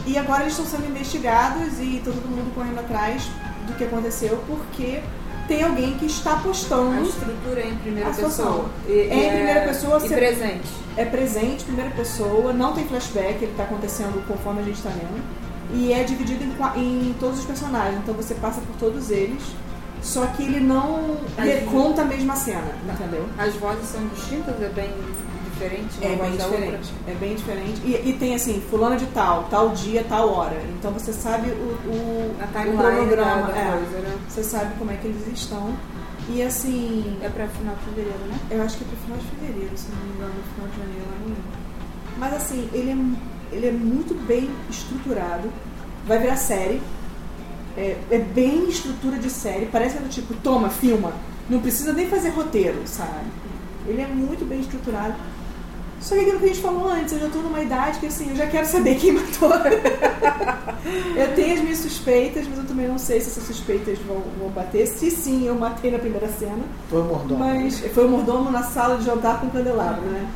E 0.06 0.18
agora 0.18 0.42
eles 0.42 0.52
estão 0.58 0.66
sendo 0.66 0.86
investigados 0.88 1.78
e 1.80 2.00
todo 2.04 2.14
mundo 2.28 2.54
correndo 2.54 2.78
atrás 2.80 3.24
do 3.66 3.72
que 3.74 3.84
aconteceu 3.84 4.38
porque 4.46 5.00
tem 5.48 5.62
alguém 5.62 5.94
que 5.98 6.06
está 6.06 6.32
A 6.34 6.36
postando. 6.36 7.02
estrutura 7.08 7.60
é 7.60 7.68
em 7.68 7.76
primeira 7.76 8.10
A 8.10 8.14
pessoa. 8.14 8.66
E- 8.88 8.92
É 8.92 9.26
em 9.26 9.30
primeira 9.36 9.60
pessoa, 9.62 9.98
E 10.04 10.08
presente. 10.08 10.68
É 10.96 11.04
presente, 11.04 11.64
primeira 11.64 11.90
pessoa, 11.90 12.52
não 12.52 12.72
tem 12.72 12.86
flashback, 12.86 13.42
ele 13.42 13.50
está 13.52 13.64
acontecendo 13.64 14.24
conforme 14.26 14.60
a 14.60 14.64
gente 14.64 14.76
está 14.76 14.90
lendo. 14.90 15.22
E 15.74 15.92
é 15.92 16.04
dividido 16.04 16.44
em, 16.76 17.10
em 17.10 17.14
todos 17.18 17.40
os 17.40 17.44
personagens, 17.44 17.98
então 18.02 18.14
você 18.14 18.34
passa 18.34 18.60
por 18.60 18.76
todos 18.76 19.10
eles. 19.10 19.42
Só 20.02 20.26
que 20.26 20.42
ele 20.42 20.60
não 20.60 21.16
Aí- 21.38 21.48
reconta 21.60 22.02
a 22.02 22.04
mesma 22.04 22.36
cena, 22.36 22.62
entendeu? 22.92 23.26
As 23.38 23.54
vozes 23.54 23.88
são 23.88 24.06
distintas, 24.08 24.60
é 24.62 24.68
bem 24.68 24.90
diferente 25.54 25.88
É 26.02 26.16
voz 26.16 26.28
bem 26.28 26.36
da 26.36 26.44
diferente. 26.44 26.92
É 27.06 27.14
bem 27.14 27.34
diferente. 27.34 27.80
E, 27.84 28.10
e 28.10 28.12
tem 28.18 28.34
assim, 28.34 28.62
fulano 28.70 28.96
de 28.96 29.06
tal, 29.06 29.44
tal 29.44 29.70
dia, 29.70 30.04
tal 30.08 30.28
hora. 30.28 30.60
Então 30.78 30.90
você 30.92 31.12
sabe 31.12 31.50
o, 31.50 31.52
o, 31.52 32.36
A 32.40 32.44
o 32.44 32.48
timeline 32.48 32.76
da, 32.76 32.82
cronograma. 32.82 33.52
da 33.52 33.58
é. 33.58 33.72
coisa, 33.72 33.98
né? 34.00 34.18
Você 34.28 34.42
sabe 34.44 34.74
como 34.78 34.90
é 34.90 34.96
que 34.96 35.06
eles 35.06 35.26
estão. 35.32 35.74
E 36.28 36.42
assim, 36.42 37.18
É 37.22 37.28
pra 37.28 37.46
final 37.48 37.74
de 37.74 37.84
fevereiro, 37.84 38.18
né? 38.26 38.38
eu 38.50 38.62
acho 38.62 38.78
que 38.78 38.84
é 38.84 38.86
pro 38.86 38.96
final 38.96 39.18
de 39.18 39.26
fevereiro, 39.26 39.76
se 39.76 39.88
não 39.90 39.98
me 39.98 40.14
engano, 40.14 40.32
no 40.34 40.54
final 40.54 40.68
de 40.68 40.76
janeiro, 40.78 41.06
não. 41.28 41.36
Mas 42.18 42.34
assim, 42.34 42.68
ele 42.72 42.90
é, 42.90 43.54
ele 43.56 43.66
é 43.66 43.72
muito 43.72 44.14
bem 44.26 44.48
estruturado. 44.70 45.50
Vai 46.06 46.18
virar 46.18 46.36
série. 46.36 46.80
É, 47.76 47.96
é 48.10 48.18
bem 48.18 48.68
estrutura 48.68 49.18
de 49.18 49.28
série. 49.28 49.66
Parece 49.66 49.96
que 49.96 50.02
é 50.02 50.06
do 50.06 50.08
tipo, 50.08 50.34
toma, 50.34 50.68
filma. 50.70 51.12
Não 51.50 51.60
precisa 51.60 51.92
nem 51.92 52.08
fazer 52.08 52.30
roteiro, 52.30 52.82
sabe? 52.86 53.26
Ele 53.86 54.00
é 54.00 54.06
muito 54.06 54.46
bem 54.48 54.60
estruturado. 54.60 55.14
Só 56.00 56.14
que 56.14 56.20
aquilo 56.20 56.38
que 56.38 56.44
a 56.44 56.48
gente 56.48 56.60
falou 56.60 56.88
antes, 56.88 57.12
eu 57.12 57.20
já 57.20 57.28
tô 57.28 57.38
numa 57.38 57.62
idade 57.62 57.98
que 57.98 58.06
assim, 58.06 58.30
eu 58.30 58.36
já 58.36 58.46
quero 58.46 58.66
saber 58.66 58.96
quem 58.96 59.12
matou. 59.12 59.50
eu 61.16 61.34
tenho 61.34 61.54
as 61.54 61.60
minhas 61.60 61.78
suspeitas, 61.78 62.46
mas 62.46 62.58
eu 62.58 62.64
também 62.66 62.86
não 62.86 62.98
sei 62.98 63.20
se 63.20 63.30
essas 63.30 63.44
suspeitas 63.44 63.98
vão, 64.00 64.22
vão 64.38 64.50
bater. 64.50 64.86
Se 64.86 65.10
sim, 65.10 65.46
eu 65.46 65.54
matei 65.54 65.90
na 65.90 65.98
primeira 65.98 66.28
cena. 66.28 66.62
Foi 66.90 67.00
o 67.00 67.04
mordomo. 67.04 67.38
Mas 67.40 67.80
foi 67.80 68.06
o 68.06 68.08
mordomo 68.08 68.50
na 68.50 68.62
sala 68.62 68.98
de 68.98 69.04
jantar 69.04 69.40
com 69.40 69.48
candelabro, 69.48 70.02
né? 70.02 70.28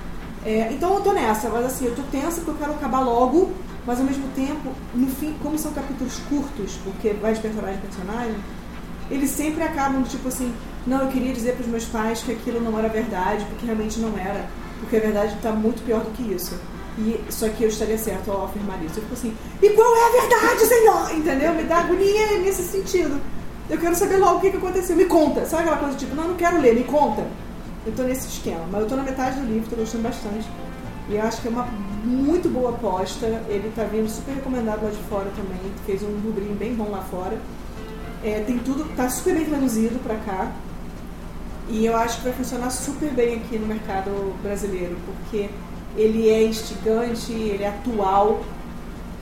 É, 0.44 0.72
então 0.72 0.94
eu 0.94 1.00
tô 1.00 1.12
nessa, 1.12 1.48
mas 1.50 1.66
assim, 1.66 1.86
eu 1.86 1.94
tô 1.94 2.02
tensa 2.10 2.36
porque 2.36 2.50
eu 2.50 2.54
quero 2.54 2.72
acabar 2.72 3.00
logo, 3.00 3.52
mas 3.84 3.98
ao 3.98 4.04
mesmo 4.04 4.26
tempo, 4.34 4.72
no 4.94 5.06
fim, 5.08 5.34
como 5.42 5.58
são 5.58 5.72
capítulos 5.72 6.18
curtos, 6.28 6.78
porque 6.84 7.10
vai 7.10 7.34
de 7.34 7.40
personagem 7.40 7.76
em 7.76 7.80
personagem, 7.80 8.36
eles 9.10 9.30
sempre 9.30 9.62
acabam 9.62 10.02
tipo 10.04 10.28
assim, 10.28 10.52
não, 10.86 11.02
eu 11.02 11.08
queria 11.08 11.32
dizer 11.32 11.54
pros 11.54 11.66
meus 11.66 11.84
pais 11.84 12.22
que 12.22 12.32
aquilo 12.32 12.60
não 12.60 12.78
era 12.78 12.88
verdade, 12.88 13.44
porque 13.46 13.66
realmente 13.66 13.98
não 13.98 14.16
era, 14.18 14.46
porque 14.80 14.96
a 14.96 15.00
verdade 15.00 15.36
tá 15.42 15.52
muito 15.52 15.84
pior 15.84 16.00
do 16.00 16.10
que 16.10 16.22
isso. 16.32 16.58
E, 16.98 17.20
só 17.30 17.48
que 17.48 17.62
eu 17.62 17.68
estaria 17.68 17.96
certo 17.96 18.30
ao 18.30 18.46
afirmar 18.46 18.82
isso. 18.82 18.98
Eu 18.98 19.02
fico 19.02 19.14
assim, 19.14 19.36
e 19.62 19.70
qual 19.70 19.96
é 19.96 20.06
a 20.06 20.20
verdade, 20.20 20.66
senhor? 20.66 21.14
Entendeu? 21.14 21.54
Me 21.54 21.62
dá 21.62 21.78
agonia 21.78 22.38
nesse 22.38 22.62
sentido. 22.62 23.20
Eu 23.70 23.78
quero 23.78 23.94
saber 23.94 24.16
logo 24.16 24.38
o 24.38 24.40
que, 24.40 24.50
que 24.50 24.56
aconteceu. 24.56 24.96
Me 24.96 25.04
conta. 25.04 25.44
Sabe 25.44 25.62
aquela 25.64 25.78
coisa 25.78 25.96
tipo, 25.96 26.14
não, 26.14 26.28
não 26.28 26.34
quero 26.34 26.60
ler, 26.60 26.74
me 26.74 26.84
conta. 26.84 27.24
Eu 27.86 27.92
tô 27.92 28.02
nesse 28.02 28.26
esquema. 28.26 28.64
Mas 28.70 28.82
eu 28.82 28.88
tô 28.88 28.96
na 28.96 29.02
metade 29.02 29.38
do 29.38 29.46
livro, 29.46 29.70
tô 29.70 29.76
gostando 29.76 30.02
bastante. 30.04 30.48
E 31.08 31.14
eu 31.14 31.22
acho 31.22 31.40
que 31.40 31.48
é 31.48 31.50
uma 31.50 31.68
muito 32.04 32.48
boa 32.48 32.70
aposta. 32.70 33.26
Ele 33.48 33.70
tá 33.76 33.84
vindo 33.84 34.08
super 34.08 34.34
recomendado 34.34 34.82
lá 34.82 34.90
de 34.90 35.02
fora 35.08 35.30
também. 35.36 35.60
Fez 35.86 36.02
um 36.02 36.18
rubrinho 36.24 36.54
bem 36.54 36.74
bom 36.74 36.90
lá 36.90 37.02
fora. 37.02 37.38
É, 38.24 38.40
tem 38.40 38.58
tudo, 38.58 38.84
tá 38.96 39.08
super 39.08 39.34
bem 39.34 39.44
traduzido 39.44 39.98
pra 40.02 40.16
cá. 40.16 40.50
E 41.70 41.84
eu 41.84 41.96
acho 41.96 42.18
que 42.18 42.24
vai 42.24 42.32
funcionar 42.32 42.70
super 42.70 43.10
bem 43.10 43.36
aqui 43.36 43.58
no 43.58 43.66
mercado 43.66 44.34
brasileiro, 44.42 44.96
porque 45.04 45.48
ele 45.96 46.28
é 46.30 46.44
instigante, 46.44 47.32
ele 47.32 47.62
é 47.62 47.68
atual, 47.68 48.42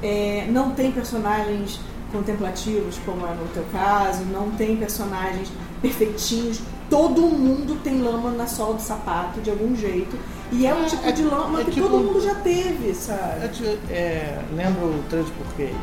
é, 0.02 0.46
não 0.50 0.70
tem 0.72 0.92
personagens 0.92 1.80
contemplativos, 2.12 2.98
como 3.04 3.26
é 3.26 3.30
no 3.34 3.46
teu 3.52 3.64
caso, 3.72 4.22
não 4.24 4.50
tem 4.52 4.76
personagens 4.76 5.50
perfeitinhos. 5.82 6.60
Todo 6.88 7.22
mundo 7.22 7.80
tem 7.82 8.00
lama 8.00 8.30
na 8.30 8.46
sola 8.46 8.74
do 8.74 8.80
sapato, 8.82 9.40
de 9.40 9.50
algum 9.50 9.74
jeito. 9.74 10.16
E 10.52 10.64
é 10.66 10.72
um 10.72 10.84
É, 10.84 10.86
tipo 10.86 11.08
é- 11.08 11.12
de 11.12 11.22
lama 11.24 11.60
é 11.60 11.64
que 11.64 11.72
tipo- 11.72 11.88
todo 11.88 12.04
mundo 12.04 12.20
já 12.20 12.34
teve, 12.36 12.90
É, 12.90 12.94
sabe? 12.94 13.48
tipo, 13.48 13.68
é, 13.90 14.38
lembra 14.54 14.84
o 14.84 15.02
três 15.10 15.26
porquês? 15.30 15.74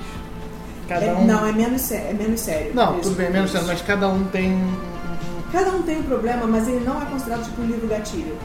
Cada 0.87 1.05
É- 1.05 1.13
um. 1.13 1.25
Não, 1.25 1.45
é 1.45 1.51
menos, 1.51 1.81
sé- 1.81 2.07
é 2.09 2.13
menos 2.13 2.39
sério. 2.39 2.71
Não, 2.73 2.99
tudo 3.01 3.15
bem, 3.15 3.29
menos 3.29 3.51
sério, 3.51 3.67
mas 3.67 3.81
cada 3.81 4.07
um 4.07 4.23
tem 4.25 4.57
Cada 5.53 5.69
um 5.69 5.83
tem 5.83 5.99
um 5.99 6.03
problema, 6.03 6.47
mas 6.47 6.67
ele 6.67 6.83
não 6.83 6.99
é 6.99 7.05
considerado 7.05 7.43
tipo 7.45 7.61
um 7.61 7.65
livro 7.65 7.87
gatilho. 7.87 8.35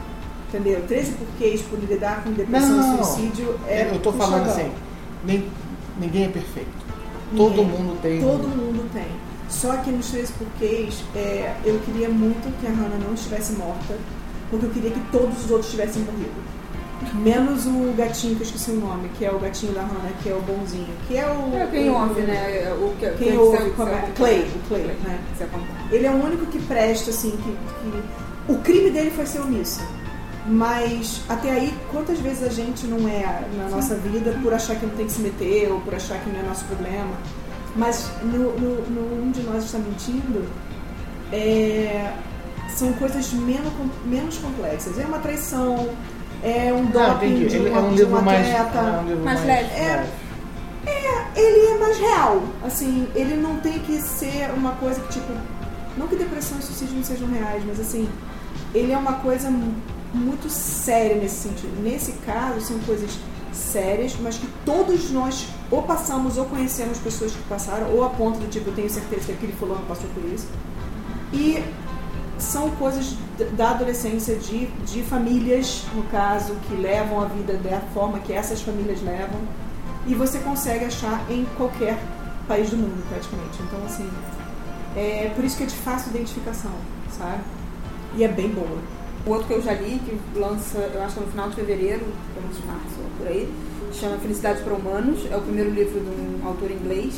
Entendeu? 0.48 0.82
13 0.86 1.12
porquês 1.12 1.62
por 1.62 1.78
lidar 1.78 2.22
com 2.22 2.32
depressão 2.32 2.68
Não, 2.76 3.00
e 3.00 3.04
suicídio 3.04 3.58
é. 3.66 3.90
eu 3.90 3.98
tô 4.00 4.12
falando 4.12 4.46
assim, 4.46 4.70
nem, 5.24 5.48
ninguém 5.98 6.24
é 6.26 6.28
perfeito. 6.28 6.68
Todo 7.34 7.50
Ninguém. 7.50 7.66
mundo 7.66 7.98
tem. 8.02 8.20
Todo 8.20 8.48
mundo 8.48 8.90
tem. 8.92 9.06
Só 9.48 9.76
que 9.78 9.90
nos 9.90 10.10
13 10.10 10.32
porquês, 10.34 11.02
é, 11.16 11.54
eu 11.64 11.78
queria 11.80 12.10
muito 12.10 12.54
que 12.60 12.66
a 12.66 12.70
Hannah 12.70 12.98
não 12.98 13.14
estivesse 13.14 13.52
morta, 13.54 13.96
porque 14.50 14.66
eu 14.66 14.70
queria 14.70 14.90
que 14.90 15.00
todos 15.10 15.44
os 15.44 15.50
outros 15.50 15.70
tivessem 15.70 16.02
morrido. 16.02 16.57
Menos 17.14 17.64
o 17.66 17.94
gatinho, 17.96 18.34
que 18.36 18.42
eu 18.42 18.46
esqueci 18.46 18.70
o 18.72 18.80
nome, 18.80 19.08
que 19.16 19.24
é 19.24 19.30
o 19.30 19.38
gatinho 19.38 19.72
da 19.72 19.82
Hannah, 19.82 20.10
que 20.22 20.28
é 20.28 20.34
o 20.34 20.40
bonzinho. 20.40 20.88
Que 21.06 21.16
é 21.16 21.26
o. 21.26 21.56
É 21.56 21.66
quem 21.70 21.90
ouve, 21.90 22.20
né? 22.22 22.72
O 22.80 22.94
que, 22.98 23.06
Quem 23.12 23.32
que 23.32 23.36
ouve, 23.38 23.70
como 23.70 23.88
é? 23.90 24.10
Clay, 24.16 24.40
o 24.40 24.68
Clay, 24.68 24.82
né? 25.04 25.18
Ele 25.92 26.06
é 26.06 26.10
o 26.10 26.14
único 26.24 26.46
que 26.46 26.58
presta, 26.60 27.10
assim, 27.10 27.30
que, 27.30 27.50
que- 27.52 28.52
O 28.52 28.58
crime 28.58 28.90
dele 28.90 29.10
foi 29.10 29.26
ser 29.26 29.40
omisso. 29.40 29.80
Mas 30.46 31.20
até 31.28 31.50
aí, 31.50 31.74
quantas 31.92 32.18
vezes 32.20 32.42
a 32.42 32.48
gente 32.48 32.86
não 32.86 33.06
é 33.08 33.44
na 33.56 33.68
nossa 33.68 33.94
vida 33.96 34.32
por 34.42 34.52
achar 34.54 34.76
que 34.76 34.86
não 34.86 34.94
tem 34.96 35.06
que 35.06 35.12
se 35.12 35.20
meter 35.20 35.70
ou 35.70 35.80
por 35.80 35.94
achar 35.94 36.18
que 36.20 36.30
não 36.30 36.40
é 36.40 36.42
nosso 36.42 36.64
problema? 36.64 37.12
Mas 37.76 38.10
no, 38.22 38.58
no, 38.58 38.80
no 38.88 39.22
um 39.24 39.30
de 39.30 39.42
nós 39.42 39.64
está 39.64 39.78
mentindo, 39.78 40.48
é, 41.32 42.12
são 42.70 42.92
coisas 42.94 43.30
menos, 43.32 43.72
menos 44.06 44.38
complexas. 44.38 44.98
É 44.98 45.04
uma 45.04 45.18
traição, 45.18 45.90
é 46.42 46.72
um 46.72 46.86
doping 46.86 47.26
entendi. 47.26 47.46
de, 47.48 47.56
Ele 47.56 47.68
uma, 47.70 47.78
é 47.78 47.82
um 47.82 47.90
de 47.90 47.96
livro 47.96 48.18
um 48.18 48.22
mais. 48.22 48.46
atleta. 48.54 48.78
é 48.78 49.00
um 49.00 49.08
livro 49.08 49.24
Mais 49.24 49.38
mais, 49.44 49.46
leve. 49.48 49.74
É. 49.80 50.06
Ele 51.36 51.66
é 51.66 51.78
mais 51.78 51.98
real. 51.98 52.42
Assim, 52.64 53.06
ele 53.14 53.36
não 53.36 53.56
tem 53.56 53.78
que 53.80 54.00
ser 54.00 54.50
uma 54.56 54.72
coisa 54.72 55.00
que, 55.02 55.12
tipo. 55.14 55.32
Não 55.96 56.06
que 56.06 56.16
depressão 56.16 56.58
e 56.58 56.62
suicídio 56.62 56.94
não 56.96 57.02
sejam 57.04 57.28
reais, 57.28 57.62
mas 57.66 57.80
assim, 57.80 58.08
ele 58.72 58.92
é 58.92 58.96
uma 58.96 59.14
coisa 59.14 59.50
mu- 59.50 59.74
muito 60.14 60.48
séria 60.48 61.16
nesse 61.16 61.48
sentido. 61.48 61.82
Nesse 61.82 62.12
caso, 62.24 62.60
são 62.60 62.78
coisas 62.80 63.10
sérias, 63.52 64.16
mas 64.20 64.36
que 64.36 64.46
todos 64.64 65.10
nós 65.10 65.48
ou 65.70 65.82
passamos 65.82 66.36
ou 66.36 66.44
conhecemos 66.44 66.98
pessoas 66.98 67.32
que 67.32 67.42
passaram, 67.48 67.90
ou 67.92 68.04
a 68.04 68.10
ponto 68.10 68.38
do 68.38 68.48
tipo, 68.48 68.70
eu 68.70 68.74
tenho 68.74 68.88
certeza 68.88 69.26
que 69.26 69.32
aquele 69.32 69.52
fulano 69.54 69.82
passou 69.88 70.08
por 70.14 70.24
isso. 70.32 70.46
E 71.32 71.62
são 72.38 72.70
coisas 72.72 73.16
da 73.56 73.70
adolescência 73.70 74.36
de, 74.36 74.66
de 74.86 75.02
famílias, 75.02 75.84
no 75.94 76.02
caso, 76.04 76.54
que 76.68 76.74
levam 76.74 77.20
a 77.20 77.26
vida 77.26 77.54
da 77.54 77.80
forma 77.92 78.18
que 78.20 78.32
essas 78.32 78.62
famílias 78.62 79.02
levam. 79.02 79.40
E 80.06 80.14
você 80.14 80.38
consegue 80.38 80.84
achar 80.84 81.24
em 81.30 81.44
qualquer 81.56 81.98
país 82.46 82.70
do 82.70 82.76
mundo, 82.76 83.04
praticamente. 83.08 83.58
Então, 83.62 83.84
assim, 83.84 84.08
é 84.96 85.30
por 85.34 85.44
isso 85.44 85.56
que 85.56 85.64
é 85.64 85.66
de 85.66 85.74
fácil 85.74 86.10
identificação, 86.10 86.72
sabe? 87.10 87.42
E 88.16 88.24
é 88.24 88.28
bem 88.28 88.48
boa. 88.48 88.78
O 89.26 89.30
outro 89.30 89.46
que 89.46 89.54
eu 89.54 89.62
já 89.62 89.74
li, 89.74 89.98
que 89.98 90.38
lança, 90.38 90.78
eu 90.78 91.02
acho 91.02 91.18
é 91.18 91.22
no 91.22 91.28
final 91.28 91.50
de 91.50 91.56
fevereiro, 91.56 92.06
começo 92.34 92.60
de 92.60 92.66
março, 92.66 92.96
por 93.18 93.26
aí, 93.26 93.52
chama 93.92 94.16
Felicidade 94.18 94.62
para 94.62 94.74
Humanos. 94.74 95.20
É 95.30 95.36
o 95.36 95.42
primeiro 95.42 95.70
livro 95.70 96.00
de 96.00 96.06
um 96.06 96.46
autor 96.46 96.70
inglês, 96.70 97.14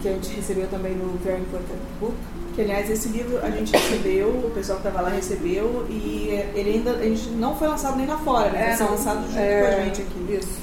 que 0.00 0.08
a 0.08 0.12
gente 0.12 0.34
recebeu 0.34 0.66
também 0.68 0.94
no 0.94 1.18
Very 1.18 1.42
Important 1.42 1.78
Book. 2.00 2.14
Que, 2.58 2.62
aliás, 2.62 2.90
esse 2.90 3.08
livro 3.10 3.38
a 3.40 3.50
gente 3.50 3.70
recebeu, 3.70 4.30
o 4.30 4.50
pessoal 4.52 4.80
que 4.80 4.88
estava 4.88 5.08
lá 5.08 5.14
recebeu, 5.14 5.86
e 5.88 6.42
ele 6.56 6.70
ainda 6.70 6.90
a 6.90 7.04
gente 7.04 7.30
não 7.30 7.54
foi 7.54 7.68
lançado 7.68 7.96
nem 7.96 8.04
lá 8.04 8.18
fora, 8.18 8.50
né? 8.50 8.74
Ser 8.74 8.82
não, 8.82 8.90
lançado 8.90 9.24
junto 9.28 9.38
é, 9.38 9.60
com 9.60 9.66
a 9.68 9.84
gente 9.84 10.02
aqui. 10.02 10.40
Isso. 10.40 10.58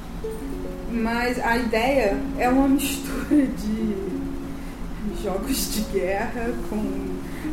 Mas 0.92 1.40
a 1.40 1.56
ideia 1.56 2.18
é 2.38 2.50
uma 2.50 2.68
mistura 2.68 3.46
de 3.46 3.96
jogos 5.24 5.74
de 5.74 5.82
guerra 5.98 6.54
com 6.70 6.84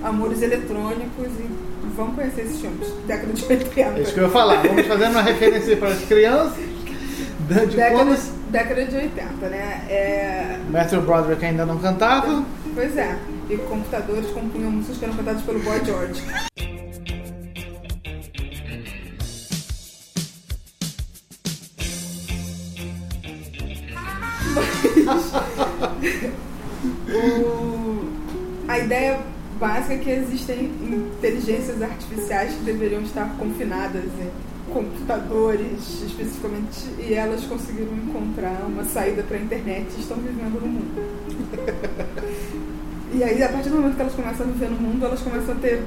amores 0.02 0.42
eletrônicos 0.42 1.28
e 1.38 1.48
vamos 1.94 2.16
conhecer 2.16 2.40
esses 2.40 2.60
filmes. 2.60 2.88
Década 3.06 3.32
de 3.32 3.44
80. 3.44 3.80
É 3.80 4.02
isso 4.02 4.12
que 4.12 4.18
eu 4.18 4.24
ia 4.24 4.30
falar. 4.30 4.60
Vamos 4.66 4.86
fazer 4.88 5.06
uma 5.06 5.22
referência 5.22 5.76
para 5.76 5.90
as 5.90 6.04
crianças. 6.04 6.64
De 7.46 7.76
Década, 7.76 7.90
quando 7.94 8.50
década 8.50 8.84
de 8.86 8.96
80, 8.96 9.48
né? 9.48 9.84
É, 9.88 10.58
Matthew 10.68 11.02
Broderick 11.02 11.44
ainda 11.44 11.64
não 11.64 11.78
cantava. 11.78 12.44
pois 12.74 12.96
é. 12.96 13.16
E 13.48 13.56
computadores 13.68 14.30
compunham 14.30 14.70
músicas 14.70 14.98
que 14.98 15.04
eram 15.04 15.16
cantadas 15.16 15.42
pelo 15.42 15.60
Boy 15.60 15.84
George. 15.84 16.22
A 28.68 28.78
ideia 28.78 29.20
básica 29.58 29.94
é 29.94 29.98
que 29.98 30.10
existem 30.10 30.64
inteligências 30.64 31.82
artificiais 31.82 32.54
que 32.54 32.62
deveriam 32.62 33.02
estar 33.02 33.36
confinadas 33.36 34.04
em 34.04 34.72
computadores, 34.72 36.02
especificamente, 36.02 36.88
e 36.98 37.12
elas 37.12 37.44
conseguiram 37.44 37.92
encontrar 37.94 38.64
uma 38.66 38.84
saída 38.84 39.22
para 39.22 39.36
a 39.36 39.40
internet 39.40 39.88
e 39.96 40.00
estão 40.00 40.16
vivendo 40.16 40.60
no 40.60 40.66
mundo. 40.66 41.02
E 43.14 43.22
aí, 43.22 43.42
a 43.42 43.48
partir 43.48 43.68
do 43.68 43.76
momento 43.76 43.94
que 43.96 44.00
elas 44.02 44.14
começam 44.14 44.46
a 44.46 44.50
viver 44.50 44.70
no 44.70 44.76
mundo, 44.80 45.04
elas 45.04 45.20
começam 45.20 45.54
a 45.54 45.58
ter 45.58 45.82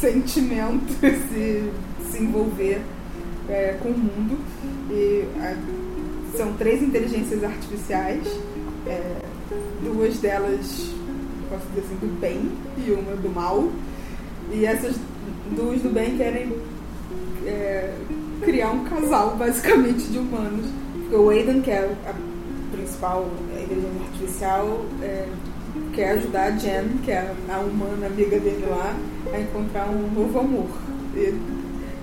sentimentos 0.00 0.96
e 1.02 1.70
se 2.10 2.22
envolver 2.22 2.80
é, 3.48 3.76
com 3.82 3.88
o 3.88 3.98
mundo. 3.98 4.38
E 4.90 5.24
a- 5.40 5.56
são 6.36 6.52
três 6.54 6.82
inteligências 6.82 7.42
artificiais, 7.44 8.26
é, 8.86 9.00
duas 9.82 10.18
delas, 10.18 10.92
posso 11.48 11.66
dizer 11.68 11.80
assim, 11.86 11.96
do 11.96 12.20
bem 12.20 12.50
e 12.86 12.90
uma 12.90 13.16
do 13.16 13.30
mal. 13.30 13.68
E 14.52 14.66
essas 14.66 14.96
duas 15.56 15.80
do 15.80 15.88
bem 15.92 16.16
querem 16.16 16.52
é, 17.46 17.94
criar 18.42 18.72
um 18.72 18.84
casal, 18.84 19.36
basicamente, 19.36 20.02
de 20.08 20.18
humanos. 20.18 20.66
Porque 21.00 21.16
o 21.16 21.30
Aidan, 21.30 21.60
que 21.62 21.70
é 21.70 21.94
a 22.06 22.14
principal 22.76 23.26
inteligência 23.52 24.00
artificial, 24.10 24.84
é, 25.02 25.28
quer 25.94 26.10
ajudar 26.10 26.44
a 26.44 26.50
Jen, 26.50 26.98
que 27.04 27.10
é 27.10 27.32
a 27.48 27.58
humana 27.60 28.06
amiga 28.06 28.38
dele 28.38 28.66
lá, 28.68 28.96
a 29.32 29.40
encontrar 29.40 29.88
um 29.88 30.10
novo 30.12 30.38
amor. 30.38 30.68
E, 31.14 31.34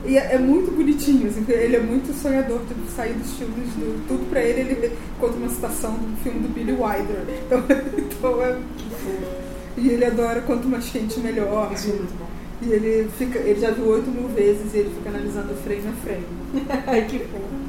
e 0.06 0.18
é, 0.18 0.36
é 0.36 0.38
muito 0.40 0.72
bonitinho, 0.72 1.28
assim, 1.28 1.46
ele 1.48 1.76
é 1.76 1.80
muito 1.80 2.12
sonhador, 2.14 2.60
tipo, 2.68 2.90
sair 2.96 3.14
dos 3.14 3.34
filmes, 3.34 3.70
do, 3.74 4.08
tudo 4.08 4.30
pra 4.30 4.42
ele, 4.42 4.62
ele 4.62 4.98
conta 5.20 5.36
uma 5.36 5.50
citação 5.50 5.94
do 5.94 6.18
filme 6.24 6.40
do 6.40 6.50
Billy 6.50 6.72
Wilder. 6.72 7.22
Então, 7.46 7.64
então 7.98 8.44
é... 8.44 8.58
E 9.78 9.90
ele 9.90 10.06
adora 10.06 10.42
quanto 10.42 10.68
mais 10.68 10.90
quente, 10.90 11.20
melhor. 11.20 11.72
Isso 11.74 11.90
é 11.90 11.94
muito 11.94 12.18
bom. 12.18 12.28
E 12.62 12.72
ele 12.72 13.10
fica, 13.18 13.40
ele 13.40 13.60
já 13.60 13.72
viu 13.72 13.88
oito 13.88 14.10
mil 14.12 14.28
vezes 14.30 14.74
e 14.74 14.80
ele 14.80 14.92
fica 14.96 15.10
analisando 15.10 15.56
frame 15.64 15.88
a 15.88 15.94
frame. 16.04 17.08
Que 17.10 17.20
bom. 17.20 17.62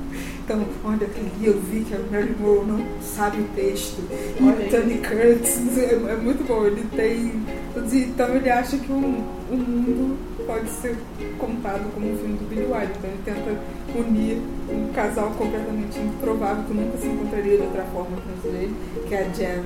Então, 0.44 0.64
olha, 0.84 1.06
aquele 1.06 1.30
dia 1.38 1.50
eu 1.50 1.60
vi 1.60 1.84
que 1.84 1.94
a 1.94 1.98
Mary 2.10 2.34
Moore 2.38 2.66
não 2.66 2.84
sabe 3.00 3.42
o 3.42 3.44
texto. 3.54 4.02
E 4.10 4.42
Olha 4.42 4.66
o. 4.66 4.70
Tony 4.70 4.98
Curtis 4.98 5.78
é, 5.78 5.94
é 5.94 6.16
muito 6.16 6.46
bom. 6.46 6.66
Ele 6.66 6.84
tem. 6.96 7.42
Então 7.76 8.34
ele 8.34 8.50
acha 8.50 8.76
que 8.76 8.90
o, 8.90 8.96
o 8.96 9.56
mundo 9.56 10.18
pode 10.44 10.68
ser 10.68 10.96
contado 11.38 11.92
como 11.94 12.12
um 12.12 12.18
filme 12.18 12.36
do 12.38 12.48
Billy 12.48 12.64
Wilder. 12.64 12.88
Então 12.90 13.10
ele 13.10 13.22
tenta 13.24 13.60
unir 13.96 14.38
um 14.68 14.92
casal 14.92 15.30
completamente 15.30 15.98
improvável 15.98 16.64
que 16.64 16.74
nunca 16.74 16.98
se 16.98 17.06
encontraria 17.06 17.56
de 17.58 17.62
outra 17.62 17.84
forma 17.84 18.16
com 18.16 18.48
ele, 18.48 18.74
que 19.08 19.14
é 19.14 19.18
a 19.20 19.28
Jen 19.28 19.62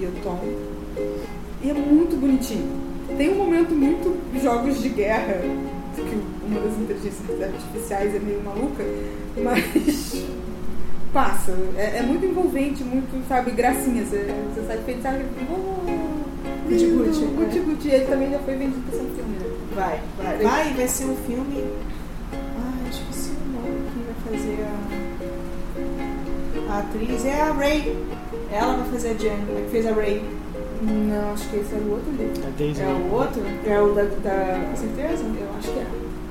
e 0.00 0.04
o 0.06 0.12
Tom. 0.22 0.40
E 1.62 1.70
é 1.70 1.74
muito 1.74 2.18
bonitinho. 2.18 2.90
Tem 3.16 3.30
um 3.30 3.36
momento 3.36 3.74
muito 3.74 4.16
jogos 4.40 4.80
de 4.80 4.90
guerra, 4.90 5.40
que 5.94 6.22
uma 6.46 6.60
das 6.60 6.78
inteligências 6.78 7.42
artificiais 7.42 8.14
é 8.14 8.18
meio 8.18 8.42
maluca, 8.42 8.84
mas 9.36 10.24
passa. 11.12 11.52
É, 11.76 11.98
é 11.98 12.02
muito 12.02 12.24
envolvente, 12.24 12.82
muito, 12.84 13.26
sabe, 13.28 13.50
gracinha. 13.52 14.04
Você, 14.04 14.34
você 14.54 14.66
sai 14.66 14.78
feito, 14.78 15.02
sabe? 15.02 15.24
Oh, 15.50 16.20
Guti-guti, 16.68 17.20
né? 17.20 17.34
guti-guti. 17.36 17.88
Ele 17.88 18.04
também 18.04 18.30
já 18.30 18.38
foi 18.38 18.54
vendido 18.56 18.80
pra 18.82 18.98
ser 18.98 19.04
um 19.04 19.14
filme, 19.14 19.36
né? 19.38 19.46
Vai, 19.74 20.00
vai. 20.16 20.36
Vai, 20.38 20.74
vai 20.74 20.88
ser 20.88 21.04
um 21.04 21.16
filme. 21.16 21.64
Ah, 22.32 22.88
esqueci 22.90 23.30
o 23.30 23.52
nome. 23.52 23.90
Quem 23.92 24.02
vai 24.04 24.14
fazer 24.38 24.58
a. 26.68 26.74
A 26.74 26.78
atriz 26.78 27.24
é 27.24 27.40
a 27.40 27.52
Ray. 27.52 27.96
Ela 28.52 28.76
vai 28.76 28.90
fazer 28.92 29.10
a 29.10 29.14
Jen, 29.14 29.36
que 29.64 29.70
fez 29.70 29.86
a 29.86 29.92
Ray. 29.92 30.22
Não, 30.82 31.32
acho 31.32 31.48
que 31.48 31.56
esse 31.56 31.74
era 31.74 31.84
o 31.84 31.90
outro 31.90 32.10
livro. 32.12 32.52
Daisy. 32.56 32.80
É 32.80 32.86
o 32.86 33.12
outro? 33.12 33.42
É 33.66 33.80
o 33.80 33.92
da. 33.92 34.02
da... 34.02 34.66
Com 34.70 34.76
certeza? 34.76 35.24
Eu 35.24 35.48
acho 35.58 35.72
que 35.72 35.78
é. 35.78 35.86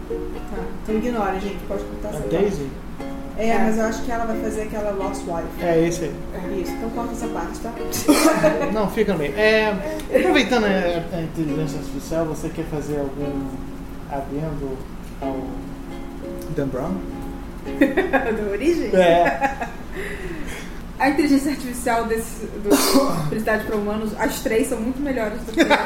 Tá. 0.09 0.63
Então 0.83 0.95
ignora, 0.95 1.39
gente. 1.39 1.57
Pode 1.67 1.83
cortar 1.83 2.09
A 2.09 2.11
essa 2.19 2.27
Daisy? 2.27 2.63
parte. 2.63 2.89
É, 3.37 3.57
mas 3.57 3.77
eu 3.77 3.85
acho 3.85 4.01
que 4.03 4.11
ela 4.11 4.25
vai 4.25 4.41
fazer 4.41 4.63
aquela 4.63 4.91
Lost 4.91 5.21
Wife. 5.21 5.63
É 5.65 5.87
esse 5.87 6.03
aí. 6.05 6.15
É 6.33 6.59
isso, 6.59 6.73
então 6.73 6.89
corta 6.89 7.13
essa 7.13 7.27
parte, 7.27 7.59
tá? 7.59 7.71
Não, 8.73 8.89
fica 8.89 9.13
no 9.13 9.19
meio. 9.19 9.33
É, 9.37 9.69
aproveitando 10.13 10.65
a, 10.65 11.15
a 11.17 11.21
inteligência 11.21 11.79
artificial, 11.79 12.25
você 12.25 12.49
quer 12.49 12.65
fazer 12.65 12.97
algum 12.99 13.47
adendo 14.11 14.77
ao 15.21 15.37
Dan 16.53 16.67
Brown? 16.67 16.95
da 17.79 18.51
origem? 18.51 18.93
É. 18.93 19.67
A 20.99 21.09
inteligência 21.11 21.51
artificial 21.51 22.03
desse, 22.05 22.45
do 22.45 22.75
Felicidade 23.29 23.63
para 23.63 23.77
Humanos, 23.77 24.11
as 24.19 24.41
três 24.41 24.67
são 24.67 24.81
muito 24.81 24.99
melhores 25.01 25.39
do 25.43 25.53
que 25.53 25.63
na, 25.63 25.77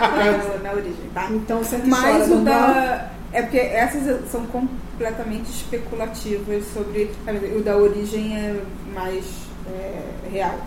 na 0.64 0.72
origem, 0.74 0.96
tá? 1.14 1.28
Então 1.30 1.62
e 1.62 1.88
Mas 1.88 2.32
o 2.32 2.38
da. 2.38 3.12
É 3.34 3.42
porque 3.42 3.58
essas 3.58 4.30
são 4.30 4.46
completamente 4.46 5.50
especulativas 5.50 6.66
sobre. 6.72 7.10
O 7.58 7.64
da 7.64 7.76
origem 7.76 8.38
é 8.38 8.64
mais 8.94 9.26
é, 9.68 10.30
real. 10.32 10.60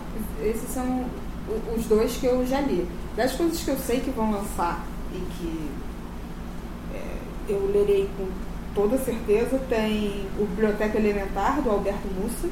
Esses 0.43 0.69
são 0.69 1.05
os 1.75 1.85
dois 1.85 2.17
que 2.17 2.25
eu 2.25 2.45
já 2.45 2.59
li. 2.59 2.85
Das 3.15 3.33
coisas 3.33 3.63
que 3.63 3.71
eu 3.71 3.77
sei 3.77 4.01
que 4.01 4.11
vão 4.11 4.31
lançar 4.31 4.85
e 5.13 5.17
que 5.17 5.69
é, 6.93 7.53
eu 7.53 7.71
lerei 7.71 8.09
com 8.17 8.27
toda 8.75 8.97
certeza, 8.97 9.59
tem 9.69 10.27
o 10.37 10.45
Biblioteca 10.45 10.97
Elementar, 10.97 11.61
do 11.61 11.71
Alberto 11.71 12.07
Mussa. 12.19 12.47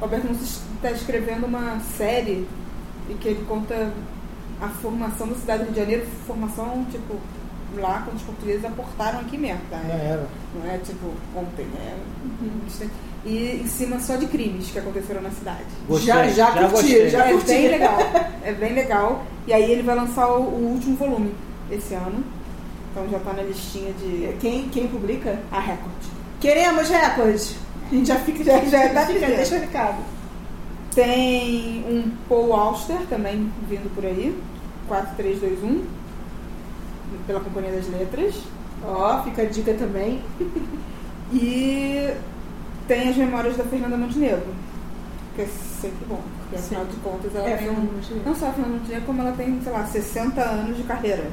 O 0.00 0.04
Alberto 0.04 0.26
Mussa 0.26 0.60
está 0.74 0.90
escrevendo 0.90 1.46
uma 1.46 1.80
série 1.96 2.46
e 3.08 3.14
que 3.14 3.28
ele 3.28 3.44
conta 3.48 3.92
a 4.60 4.68
formação 4.68 5.28
da 5.28 5.34
cidade 5.36 5.60
do 5.60 5.66
Rio 5.66 5.74
de 5.74 5.80
Janeiro, 5.80 6.06
formação, 6.26 6.84
tipo, 6.90 7.16
lá 7.80 8.02
quando 8.04 8.16
os 8.16 8.22
portugueses 8.22 8.64
aportaram 8.64 9.20
aqui 9.20 9.36
mesmo, 9.38 9.60
tá? 9.70 9.78
Não 9.86 9.94
era. 9.94 10.26
Não 10.54 10.70
é 10.70 10.78
tipo 10.78 11.06
ontem, 11.34 11.64
né? 11.66 11.96
E 13.24 13.60
em 13.62 13.66
cima 13.66 13.98
só 14.00 14.16
de 14.16 14.26
crimes 14.26 14.70
que 14.70 14.78
aconteceram 14.78 15.20
na 15.22 15.30
cidade. 15.30 15.64
Gostei, 15.88 16.06
Já- 16.14 16.26
já 16.28 16.46
curti, 16.52 16.70
gostei. 16.70 17.10
já- 17.10 17.26
é 17.26 17.32
curti. 17.32 17.46
bem 17.46 17.68
legal. 17.68 17.98
É 18.44 18.52
bem 18.52 18.72
legal. 18.74 19.24
E 19.46 19.52
aí 19.52 19.70
ele 19.72 19.82
vai 19.82 19.96
lançar 19.96 20.28
o, 20.28 20.42
o 20.42 20.72
último 20.74 20.96
volume 20.96 21.34
esse 21.70 21.94
ano. 21.94 22.22
Então 22.92 23.08
já 23.10 23.18
tá 23.18 23.32
na 23.32 23.42
listinha 23.42 23.92
de 23.94 24.34
Quem, 24.40 24.68
quem 24.68 24.86
publica? 24.88 25.38
a 25.50 25.58
Record. 25.60 25.92
Queremos 26.40 26.88
recorde. 26.88 27.56
A 27.90 27.94
gente 27.94 28.06
já 28.08 28.16
fica, 28.16 28.42
já, 28.44 28.58
já, 28.64 28.88
tá 28.90 29.06
fica, 29.06 29.26
deixa 29.26 29.56
o 29.56 29.60
recado. 29.60 29.98
Tem 30.94 31.84
um 31.88 32.10
Paul 32.28 32.52
Auster 32.54 32.98
também 33.08 33.50
vindo 33.68 33.92
por 33.94 34.04
aí. 34.04 34.36
4321. 34.88 35.84
Pela 37.26 37.40
Companhia 37.40 37.72
das 37.72 37.88
Letras. 37.88 38.34
Ó, 38.84 39.22
fica 39.22 39.42
a 39.42 39.46
dica 39.46 39.74
também. 39.74 40.22
E 41.32 42.14
tem 42.86 43.08
as 43.08 43.16
memórias 43.16 43.56
da 43.56 43.64
Fernanda 43.64 43.96
Montenegro. 43.96 44.46
Que 45.34 45.42
é 45.42 45.46
sempre 45.46 46.06
bom, 46.08 46.20
porque 46.38 46.54
afinal 46.56 46.84
de 46.84 46.96
contas 46.98 47.34
ela 47.34 47.48
É, 47.48 47.56
tem 47.56 47.68
um. 47.68 47.88
Não 48.24 48.32
só 48.34 48.46
a 48.48 48.52
Fernanda 48.52 48.76
Montenegro, 48.78 49.06
como 49.06 49.22
ela 49.22 49.32
tem, 49.32 49.60
sei 49.60 49.72
lá, 49.72 49.84
60 49.84 50.40
anos 50.40 50.76
de 50.76 50.84
carreira. 50.84 51.24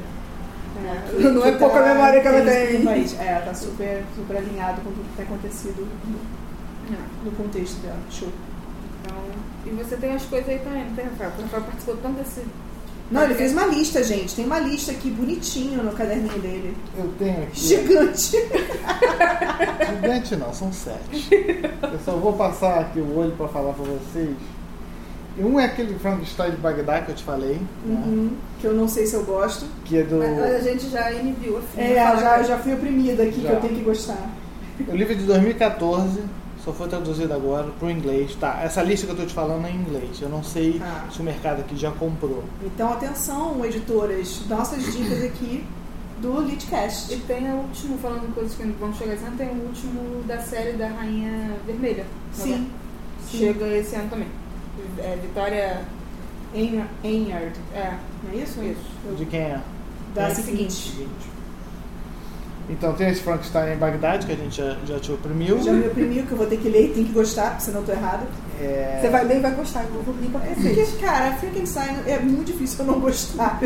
É, 0.76 1.22
não 1.30 1.46
é 1.46 1.52
tá 1.52 1.58
pouca 1.58 1.80
memória 1.80 2.20
que 2.20 2.26
ela 2.26 2.44
tem. 2.44 2.84
país. 2.84 3.16
É, 3.20 3.28
ela 3.28 3.42
tá 3.42 3.54
super, 3.54 4.02
super 4.16 4.36
alinhado 4.36 4.80
com 4.80 4.90
tudo 4.90 5.08
que 5.10 5.16
tem 5.16 5.24
acontecido 5.26 5.86
no, 6.06 6.92
É, 6.92 6.98
no 7.24 7.30
contexto 7.30 7.80
dela. 7.80 7.96
Show. 8.10 8.28
Então, 9.00 9.16
e 9.66 9.70
você 9.70 9.96
tem 9.96 10.12
as 10.14 10.24
coisas 10.24 10.48
aí 10.48 10.58
também, 10.58 10.84
não 10.86 10.94
tem, 10.96 11.04
Rafael? 11.04 11.30
O 11.38 11.42
Rafael 11.42 11.62
participou 11.62 11.96
tanto 11.98 12.16
desse. 12.18 12.42
Não, 13.10 13.22
ele 13.22 13.34
fez 13.34 13.52
uma 13.52 13.66
lista, 13.66 14.02
gente. 14.02 14.34
Tem 14.34 14.44
uma 14.46 14.58
lista 14.58 14.90
aqui 14.92 15.10
bonitinho 15.10 15.82
no 15.82 15.92
caderninho 15.92 16.38
dele. 16.40 16.76
Eu 16.96 17.12
tenho 17.18 17.42
aqui. 17.42 17.60
Gigante. 17.60 18.30
Gigante 19.90 20.36
não, 20.36 20.52
são 20.52 20.72
sete. 20.72 21.28
Eu 21.82 21.98
só 22.04 22.12
vou 22.16 22.32
passar 22.32 22.80
aqui 22.80 23.00
o 23.00 23.16
olho 23.18 23.32
pra 23.32 23.48
falar 23.48 23.72
pra 23.72 23.84
vocês. 23.84 24.34
E 25.36 25.42
Um 25.42 25.58
é 25.58 25.64
aquele 25.64 25.98
Frankenstein 25.98 26.52
de 26.52 26.56
Bagdá 26.58 27.00
que 27.02 27.10
eu 27.10 27.14
te 27.14 27.24
falei, 27.24 27.54
né? 27.84 28.02
Uhum. 28.06 28.30
Que 28.60 28.66
eu 28.66 28.74
não 28.74 28.86
sei 28.88 29.06
se 29.06 29.14
eu 29.14 29.24
gosto. 29.24 29.66
que 29.84 29.98
é 29.98 30.02
do. 30.04 30.18
Mas 30.18 30.54
a 30.54 30.60
gente 30.60 30.88
já 30.88 31.12
inibiu 31.12 31.58
assim. 31.58 31.80
É, 31.80 31.94
já, 31.96 32.42
já 32.42 32.58
fui 32.58 32.72
oprimida 32.72 33.24
aqui, 33.24 33.42
Já. 33.42 33.50
que 33.50 33.54
eu 33.56 33.60
tenho 33.60 33.74
que 33.74 33.82
gostar. 33.82 34.30
O 34.88 34.96
livro 34.96 35.12
é 35.12 35.16
de 35.16 35.24
2014, 35.24 36.20
só 36.64 36.72
foi 36.72 36.88
traduzido 36.88 37.32
agora 37.34 37.68
para 37.78 37.86
o 37.88 37.90
inglês. 37.90 38.34
Tá, 38.40 38.60
essa 38.62 38.82
lista 38.82 39.06
que 39.06 39.12
eu 39.12 39.16
tô 39.16 39.26
te 39.26 39.34
falando 39.34 39.66
é 39.66 39.70
em 39.70 39.76
inglês. 39.76 40.20
Eu 40.20 40.28
não 40.28 40.42
sei 40.42 40.80
Ah. 40.82 41.04
se 41.12 41.20
o 41.20 41.22
mercado 41.22 41.60
aqui 41.60 41.76
já 41.76 41.90
comprou. 41.90 42.42
Então, 42.64 42.92
atenção, 42.92 43.62
editoras. 43.64 44.40
Nossas 44.48 44.82
dicas 44.92 45.22
aqui 45.24 45.64
do 46.22 46.40
Litcast. 46.40 47.12
E 47.12 47.18
tem 47.18 47.52
o 47.52 47.56
último, 47.56 47.98
falando 47.98 48.34
coisas 48.34 48.54
que 48.56 48.62
vão 48.64 48.94
chegar 48.94 49.14
esse 49.14 49.24
ano, 49.24 49.36
tem 49.36 49.48
o 49.48 49.66
último 49.66 50.22
da 50.26 50.38
série 50.40 50.72
da 50.72 50.88
Rainha 50.88 51.54
Vermelha. 51.66 52.06
Sim. 52.32 52.70
Sim. 53.28 53.38
Chega 53.38 53.66
esse 53.68 53.94
ano 53.96 54.08
também. 54.08 54.28
É, 54.98 55.16
Vitória. 55.20 55.82
Ein- 56.54 56.86
Enyard. 57.02 57.52
É, 57.74 57.94
Não 58.22 58.32
é 58.32 58.36
isso? 58.42 58.62
isso. 58.62 59.16
De 59.16 59.26
quem 59.26 59.40
é? 59.40 59.60
Da 60.14 60.28
É, 60.28 60.34
seguinte. 60.34 60.72
Seguinte. 60.72 61.33
Então 62.68 62.94
tem 62.94 63.08
esse 63.10 63.20
Frankenstein 63.20 63.74
em 63.74 63.76
Bagdade, 63.76 64.26
que 64.26 64.32
a 64.32 64.36
gente 64.36 64.56
já, 64.56 64.76
já 64.86 64.98
te 64.98 65.12
oprimiu. 65.12 65.62
Já 65.62 65.72
me 65.72 65.86
oprimiu, 65.86 66.24
que 66.24 66.32
eu 66.32 66.38
vou 66.38 66.46
ter 66.46 66.56
que 66.56 66.68
ler 66.68 66.86
e 66.86 66.94
tem 66.94 67.04
que 67.04 67.12
gostar, 67.12 67.60
senão 67.60 67.80
eu 67.80 67.86
tô 67.86 67.92
errado. 67.92 68.26
É, 68.60 69.00
Você 69.02 69.10
vai 69.10 69.24
ler 69.24 69.36
e 69.36 69.40
vai 69.40 69.50
gostar, 69.50 69.84
eu 69.84 70.02
vou 70.02 70.14
rir 70.14 70.28
pra 70.28 70.40
cacete. 70.40 70.62
Porque, 70.62 71.04
cara, 71.04 71.34
Frankenstein 71.36 71.96
é 72.06 72.18
muito 72.20 72.46
difícil 72.52 72.78
eu 72.80 72.92
não 72.92 73.00
gostar. 73.00 73.60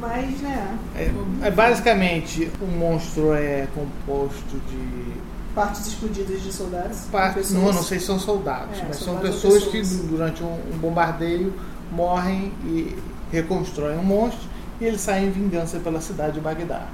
Mas, 0.00 0.40
né, 0.40 0.76
É, 0.96 1.10
é 1.46 1.50
basicamente, 1.50 2.50
o 2.60 2.66
monstro 2.66 3.32
é 3.34 3.66
composto 3.74 4.56
de 4.68 5.14
partes 5.54 5.86
explodidas 5.88 6.42
de 6.42 6.52
soldados. 6.52 7.00
partes, 7.12 7.50
não, 7.52 7.72
não 7.72 7.82
sei 7.82 7.98
se 7.98 8.06
são 8.06 8.18
soldados, 8.18 8.78
É, 8.78 8.84
mas 8.88 8.96
são 8.96 9.14
soldados 9.14 9.44
ou 9.44 9.50
pessoas, 9.50 9.64
pessoas. 9.72 10.00
que 10.00 10.06
durante 10.08 10.42
um, 10.44 10.52
um 10.72 10.78
bombardeio 10.78 11.52
morrem 11.92 12.52
e 12.64 12.96
reconstroem 13.32 13.96
um 13.98 14.02
monstro 14.04 14.48
e 14.80 14.84
eles 14.84 15.00
saem 15.00 15.26
em 15.26 15.30
vingança 15.30 15.78
pela 15.78 16.00
cidade 16.00 16.34
de 16.34 16.40
Bagdá. 16.40 16.86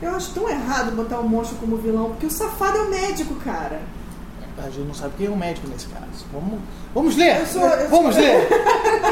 Eu 0.00 0.10
acho 0.14 0.32
tão 0.32 0.48
errado 0.48 0.94
botar 0.94 1.18
o 1.18 1.28
monstro 1.28 1.56
como 1.58 1.76
vilão, 1.76 2.10
porque 2.10 2.26
o 2.26 2.30
safado 2.30 2.78
é 2.78 2.82
o 2.82 2.90
médico, 2.90 3.34
cara. 3.36 3.80
A 4.58 4.70
gente 4.70 4.86
não 4.86 4.94
sabe 4.94 5.14
quem 5.18 5.26
é 5.26 5.30
o 5.30 5.36
médico 5.36 5.68
nesse 5.68 5.86
caso. 5.88 6.26
Vamos, 6.32 6.58
vamos 6.94 7.16
ler! 7.16 7.40
Eu 7.40 7.46
sou- 7.46 7.62
eu 7.62 7.88
vamos 7.88 8.14
sou- 8.14 8.24
ler! 8.24 8.48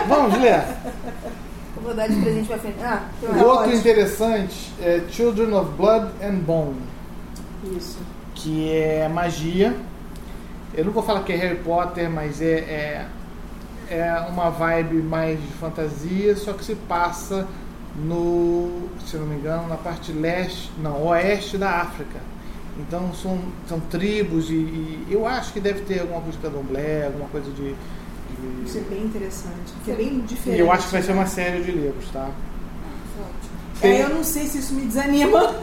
Vamos 0.09 0.39
ler! 0.41 0.65
Vou 1.83 1.95
dar 1.95 2.09
de 2.09 2.17
presente 2.21 2.49
pra 2.49 2.59
frente. 2.59 2.77
Ah, 2.83 3.03
O 3.23 3.27
outro 3.45 3.65
pode. 3.67 3.77
interessante 3.77 4.73
é 4.83 5.03
Children 5.09 5.53
of 5.55 5.71
Blood 5.73 6.07
and 6.23 6.35
Bone, 6.39 6.77
Isso. 7.77 7.99
que 8.35 8.73
é 8.73 9.09
magia. 9.09 9.77
Eu 10.75 10.85
não 10.85 10.93
vou 10.93 11.03
falar 11.03 11.23
que 11.23 11.33
é 11.33 11.37
Harry 11.37 11.57
Potter, 11.61 12.11
mas 12.11 12.43
é, 12.43 12.47
é, 12.59 13.07
é 13.89 14.27
uma 14.29 14.51
vibe 14.51 14.97
mais 15.03 15.41
de 15.41 15.47
fantasia, 15.55 16.35
só 16.37 16.53
que 16.55 16.65
se 16.65 16.75
passa 16.75 17.47
no, 17.99 18.89
se 19.07 19.17
não 19.17 19.27
me 19.27 19.37
engano, 19.37 19.69
na 19.69 19.77
parte 19.77 20.13
leste, 20.13 20.71
não, 20.83 21.07
oeste 21.07 21.57
da 21.59 21.71
África. 21.81 22.19
Então 22.79 23.13
são, 23.15 23.39
são 23.69 23.81
tribos 23.81 24.51
e, 24.51 24.55
e 24.55 25.07
eu 25.11 25.27
acho 25.27 25.53
que 25.53 25.61
deve 25.61 25.81
ter 25.83 26.01
alguma 26.01 26.21
coisa 26.21 26.37
de 26.39 26.45
candomblé, 26.47 27.07
alguma 27.07 27.29
coisa 27.29 27.51
de. 27.51 27.71
de- 27.73 28.65
Isso 28.67 28.79
é 28.79 28.81
bem 28.83 29.03
interessante. 29.05 29.73
Que 29.85 29.93
é 29.93 29.95
bem 29.95 30.09
E 30.19 30.21
diferente. 30.23 30.61
eu 30.61 30.71
acho 30.71 30.87
que 30.87 30.93
vai 30.93 31.03
ser 31.03 31.13
uma 31.13 31.27
série 31.27 31.63
de 31.63 31.71
livros, 31.73 32.09
tá? 32.11 32.29
É, 33.83 34.03
eu 34.05 34.09
não 34.11 34.25
sei 34.25 34.47
se 34.47 34.59
isso 34.59 34.75
me 34.75 34.87
desanima. 34.87 35.55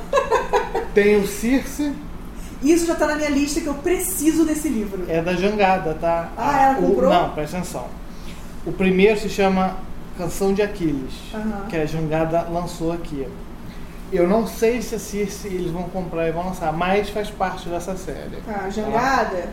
Tem 0.94 1.16
o 1.18 1.26
Circe, 1.28 1.92
Isso 2.62 2.86
já 2.86 2.96
tá 2.96 3.08
na 3.08 3.16
minha 3.16 3.30
lista 3.30 3.60
que 3.60 3.68
eu 3.68 3.74
preciso 3.76 4.46
desse 4.46 4.70
livro. 4.70 5.04
é 5.08 5.22
da 5.22 5.34
Jangada, 5.34 5.96
tá? 5.96 6.32
Ah, 6.38 6.62
ela 6.62 6.80
O- 6.80 6.88
comprou? 6.90 7.12
não, 7.14 7.30
presta 7.32 7.58
atenção. 7.58 7.88
O 8.66 8.72
primeiro 8.72 9.20
se 9.20 9.30
chama 9.30 9.78
Canção 10.18 10.54
de 10.54 10.62
Aquiles, 10.62 11.14
Aham. 11.34 11.66
que 11.70 11.76
a 11.76 11.86
Jangada 11.86 12.48
lançou 12.50 12.92
aqui. 12.92 13.28
Eu 14.12 14.28
não 14.28 14.46
sei 14.46 14.80
se 14.82 14.94
a 14.94 15.00
Circe 15.00 15.48
eles 15.48 15.72
vão 15.72 15.84
comprar 15.84 16.28
e 16.28 16.32
vão 16.32 16.46
lançar, 16.46 16.72
mas 16.72 17.10
faz 17.10 17.30
parte 17.32 17.68
dessa 17.68 17.96
série. 17.98 18.38
Tá, 18.46 18.70
Jangada, 18.70 19.50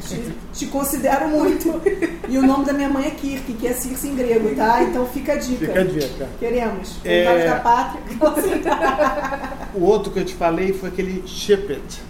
te, 0.00 0.32
te 0.52 0.66
considero 0.66 1.28
muito. 1.28 1.80
E 2.28 2.36
o 2.36 2.42
nome 2.42 2.64
da 2.64 2.72
minha 2.72 2.88
mãe 2.88 3.06
é 3.06 3.10
Kirk, 3.10 3.52
que 3.52 3.66
é 3.68 3.72
Circe 3.72 4.08
em 4.08 4.16
grego, 4.16 4.52
tá? 4.56 4.82
Então 4.82 5.06
fica 5.06 5.34
a 5.34 5.36
dica. 5.36 5.64
Fica 5.66 5.80
a 5.80 5.84
dica. 5.84 6.28
Queremos. 6.40 6.96
É. 7.04 7.46
Da 7.46 7.56
pátria. 7.60 8.02
O 9.74 9.82
outro 9.84 10.10
que 10.10 10.18
eu 10.18 10.24
te 10.24 10.34
falei 10.34 10.72
foi 10.72 10.88
aquele 10.88 11.22
Ship 11.26 11.70
It, 11.70 12.00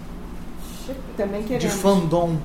Também 1.17 1.41
de 1.41 1.47
queremos. 1.49 1.73
fandom. 1.81 2.37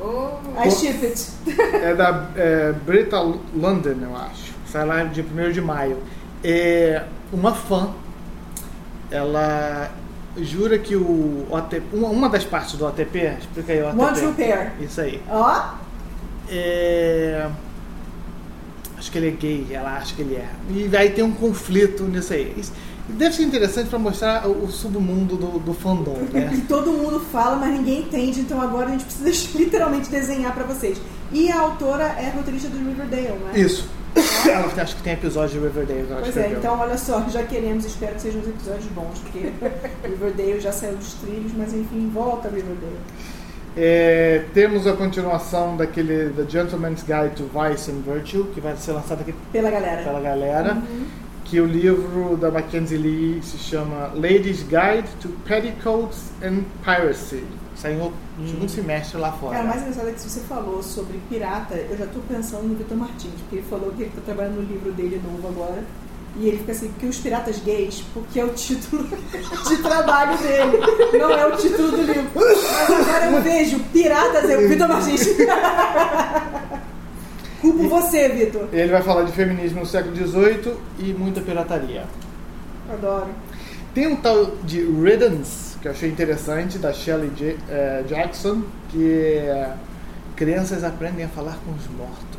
Oh, 0.00 0.38
I 0.58 0.70
ship 0.70 1.04
it. 1.04 1.30
É 1.72 1.94
da 1.94 2.28
é, 2.36 2.72
Brita 2.72 3.18
London, 3.20 3.96
eu 4.02 4.16
acho. 4.16 4.52
Sai 4.66 4.84
lá 4.84 5.02
dia 5.04 5.24
1 5.24 5.52
de 5.52 5.60
maio. 5.60 5.98
É 6.44 7.04
uma 7.32 7.54
fã. 7.54 7.90
Ela 9.10 9.90
jura 10.36 10.78
que 10.78 10.94
o 10.96 11.46
OTP. 11.50 11.82
Uma, 11.92 12.08
uma 12.08 12.28
das 12.28 12.44
partes 12.44 12.74
do 12.74 12.86
OTP, 12.86 13.36
explica 13.38 13.72
aí 13.72 13.80
o 13.80 13.86
OTP. 13.88 13.98
Want 14.00 14.18
repair. 14.18 14.72
Isso 14.80 15.00
aí. 15.00 15.22
Ó, 15.28 15.74
É, 16.48 17.48
Acho 18.98 19.12
que 19.12 19.18
ele 19.18 19.28
é 19.28 19.30
gay, 19.32 19.66
ela 19.70 19.98
acha 19.98 20.14
que 20.14 20.22
ele 20.22 20.36
é. 20.36 20.48
E 20.70 20.96
aí 20.96 21.10
tem 21.10 21.22
um 21.22 21.32
conflito 21.32 22.04
nisso 22.04 22.32
aí. 22.32 22.54
Isso 22.56 22.72
deve 23.08 23.34
ser 23.34 23.42
interessante 23.44 23.88
para 23.88 23.98
mostrar 23.98 24.48
o 24.48 24.68
submundo 24.68 25.36
do, 25.36 25.58
do 25.58 25.74
fandom, 25.74 26.16
né? 26.32 26.50
e 26.54 26.60
todo 26.62 26.90
mundo 26.92 27.20
fala, 27.20 27.56
mas 27.56 27.72
ninguém 27.72 28.00
entende, 28.02 28.40
então 28.40 28.60
agora 28.60 28.86
a 28.86 28.90
gente 28.92 29.04
precisa 29.04 29.48
literalmente 29.58 30.10
desenhar 30.10 30.52
pra 30.54 30.64
vocês. 30.64 31.00
E 31.32 31.50
a 31.50 31.60
autora 31.60 32.04
é 32.04 32.30
roteirista 32.34 32.68
do 32.68 32.78
Riverdale, 32.78 33.38
né? 33.38 33.52
Isso. 33.54 33.88
Ela 34.48 34.82
acho 34.82 34.96
que 34.96 35.02
tem 35.02 35.12
episódio 35.12 35.60
de 35.60 35.66
Riverdale. 35.66 36.06
Pois 36.08 36.24
é, 36.24 36.28
escreveu. 36.28 36.58
então 36.58 36.78
olha 36.78 36.96
só, 36.96 37.28
já 37.28 37.42
queremos, 37.42 37.84
espero 37.84 38.14
que 38.14 38.22
sejam 38.22 38.40
uns 38.40 38.48
episódios 38.48 38.86
bons, 38.86 39.18
porque 39.18 39.52
Riverdale 40.08 40.60
já 40.60 40.72
saiu 40.72 40.96
dos 40.96 41.14
trilhos, 41.14 41.52
mas 41.56 41.74
enfim, 41.74 42.10
volta 42.12 42.48
Riverdale. 42.48 42.96
É, 43.76 44.44
temos 44.54 44.86
a 44.86 44.94
continuação 44.94 45.76
daquele 45.76 46.30
The 46.30 46.48
Gentleman's 46.48 47.02
Guide 47.02 47.34
to 47.36 47.44
Vice 47.44 47.90
and 47.90 48.00
Virtue, 48.10 48.44
que 48.54 48.60
vai 48.60 48.74
ser 48.76 48.92
lançado 48.92 49.20
aqui 49.20 49.34
Pela 49.52 49.70
galera. 49.70 50.02
pela 50.02 50.20
galera. 50.20 50.74
Uhum. 50.74 51.04
Que 51.48 51.60
o 51.60 51.66
livro 51.66 52.36
da 52.36 52.50
Mackenzie 52.50 52.98
Lee 52.98 53.40
se 53.40 53.56
chama 53.56 54.10
Ladies 54.14 54.64
Guide 54.64 55.08
to 55.20 55.28
Petticoats 55.44 56.32
and 56.42 56.64
Piracy. 56.84 57.44
Saiu 57.76 58.12
no 58.36 58.48
segundo 58.48 58.68
semestre 58.68 59.20
lá 59.20 59.30
fora. 59.30 59.52
Cara, 59.52 59.64
o 59.64 59.68
mais 59.68 59.82
engraçado 59.82 60.08
é 60.08 60.12
que 60.12 60.20
se 60.20 60.28
você 60.28 60.40
falou 60.40 60.82
sobre 60.82 61.20
pirata, 61.28 61.76
eu 61.76 61.96
já 61.96 62.06
tô 62.06 62.18
pensando 62.20 62.64
no 62.64 62.74
Vitor 62.74 62.96
Martins, 62.96 63.34
porque 63.42 63.56
ele 63.56 63.66
falou 63.70 63.92
que 63.92 64.02
ele 64.02 64.12
tá 64.14 64.22
trabalhando 64.24 64.56
no 64.56 64.62
livro 64.62 64.90
dele 64.90 65.20
novo 65.22 65.46
agora. 65.46 65.84
E 66.38 66.48
ele 66.48 66.58
fica 66.58 66.72
assim, 66.72 66.88
porque 66.88 67.06
os 67.06 67.18
piratas 67.18 67.60
gays, 67.60 68.04
porque 68.12 68.40
é 68.40 68.44
o 68.44 68.50
título 68.50 69.06
de 69.68 69.76
trabalho 69.78 70.36
dele, 70.38 71.18
não 71.18 71.30
é 71.30 71.46
o 71.46 71.56
título 71.56 71.92
do 71.92 72.02
livro. 72.02 72.30
Mas 72.34 72.90
agora 72.90 73.30
eu 73.30 73.42
vejo 73.42 73.78
piratas, 73.92 74.50
eu, 74.50 74.68
Vitor 74.68 74.88
Martins. 74.88 75.28
Culpo 77.60 77.88
você, 77.88 78.28
Vitor. 78.28 78.68
Ele 78.72 78.90
vai 78.92 79.02
falar 79.02 79.22
de 79.24 79.32
feminismo 79.32 79.80
no 79.80 79.86
século 79.86 80.14
XVIII 80.14 80.74
e 80.98 81.14
muita 81.14 81.40
pirataria. 81.40 82.04
Adoro. 82.92 83.28
Tem 83.94 84.06
um 84.06 84.16
tal 84.16 84.46
de 84.62 84.80
Riddance, 84.84 85.78
que 85.80 85.88
eu 85.88 85.92
achei 85.92 86.08
interessante, 86.10 86.78
da 86.78 86.92
Shelley 86.92 87.30
J- 87.34 87.56
eh, 87.68 88.04
Jackson, 88.06 88.62
que 88.90 89.38
é 89.38 89.72
crianças 90.36 90.84
aprendem 90.84 91.24
a 91.24 91.28
falar 91.28 91.58
com 91.64 91.72
os 91.72 91.86
mortos. 91.96 92.36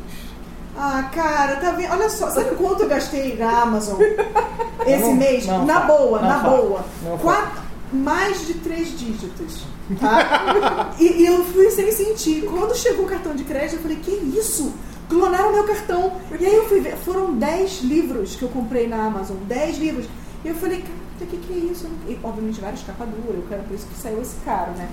Ah, 0.76 1.10
cara, 1.12 1.56
tá 1.56 1.72
vendo? 1.72 1.90
Olha 1.90 2.08
só, 2.08 2.30
sabe 2.30 2.54
quanto 2.54 2.84
eu 2.84 2.88
gastei 2.88 3.36
na 3.36 3.62
Amazon 3.62 4.00
esse 4.86 5.02
Não, 5.02 5.14
mês? 5.16 5.44
não 5.46 5.66
na 5.66 5.80
boa, 5.80 6.20
não 6.22 6.28
na 6.28 6.38
boa. 6.38 6.84
Quatro, 7.20 7.62
mais 7.92 8.46
de 8.46 8.54
três 8.54 8.96
dígitos. 8.96 9.64
Tá? 9.98 10.92
e, 11.00 11.22
e 11.22 11.26
eu 11.26 11.44
fui 11.46 11.68
sem 11.72 11.90
sentir. 11.90 12.42
Quando 12.44 12.76
chegou 12.76 13.04
o 13.04 13.08
cartão 13.08 13.34
de 13.34 13.42
crédito, 13.42 13.74
eu 13.76 13.80
falei, 13.82 13.96
que 13.96 14.12
isso? 14.12 14.72
Clonaram 15.08 15.52
meu 15.52 15.64
cartão. 15.64 16.12
E 16.38 16.46
aí 16.46 16.54
eu 16.54 16.68
fui 16.68 16.80
ver, 16.80 16.96
foram 16.96 17.34
10 17.34 17.82
livros 17.82 18.36
que 18.36 18.42
eu 18.42 18.48
comprei 18.48 18.86
na 18.86 19.06
Amazon. 19.06 19.36
10 19.46 19.78
livros. 19.78 20.06
E 20.44 20.48
eu 20.48 20.54
falei, 20.54 20.82
cara, 20.82 20.92
o 21.20 21.26
que, 21.26 21.36
que 21.36 21.52
é 21.52 21.56
isso? 21.56 21.86
E, 22.06 22.18
obviamente 22.22 22.60
várias 22.60 22.82
capas 22.82 23.08
duras, 23.08 23.36
eu 23.36 23.46
quero 23.48 23.62
por 23.62 23.74
isso 23.74 23.86
que 23.86 23.98
saiu 23.98 24.20
esse 24.20 24.36
caro, 24.44 24.72
né? 24.72 24.88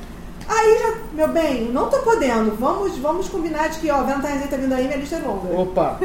Aí 0.47 0.77
já, 0.77 0.95
meu 1.13 1.27
bem, 1.29 1.71
não 1.71 1.89
tô 1.89 1.99
podendo. 1.99 2.55
Vamos, 2.55 2.97
vamos 2.97 3.27
combinar 3.27 3.67
de 3.69 3.79
que, 3.79 3.89
ó, 3.89 4.03
Valentine's 4.03 4.49
tá 4.49 4.57
vindo 4.57 4.73
aí, 4.73 4.85
minha 4.85 4.97
lista 4.97 5.15
é 5.15 5.19
longa. 5.19 5.53
Opa! 5.53 5.99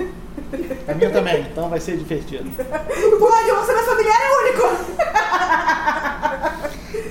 A 0.88 0.94
minha 0.94 1.10
também, 1.10 1.42
então 1.42 1.68
vai 1.68 1.78
ser 1.78 1.96
divertido. 1.98 2.50
Pode, 2.56 3.50
o 3.50 3.58
orçamento 3.58 3.84
familiar 3.84 4.16
é 4.16 4.30
único. 4.40 4.62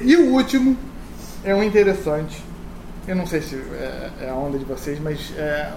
E 0.01 0.15
o 0.15 0.33
último 0.33 0.75
é 1.43 1.53
um 1.53 1.61
interessante. 1.61 2.43
Eu 3.07 3.15
não 3.15 3.27
sei 3.27 3.41
se 3.41 3.55
é, 3.55 4.09
é 4.21 4.29
a 4.29 4.33
onda 4.33 4.57
de 4.57 4.65
vocês, 4.65 4.99
mas 4.99 5.31
é 5.37 5.71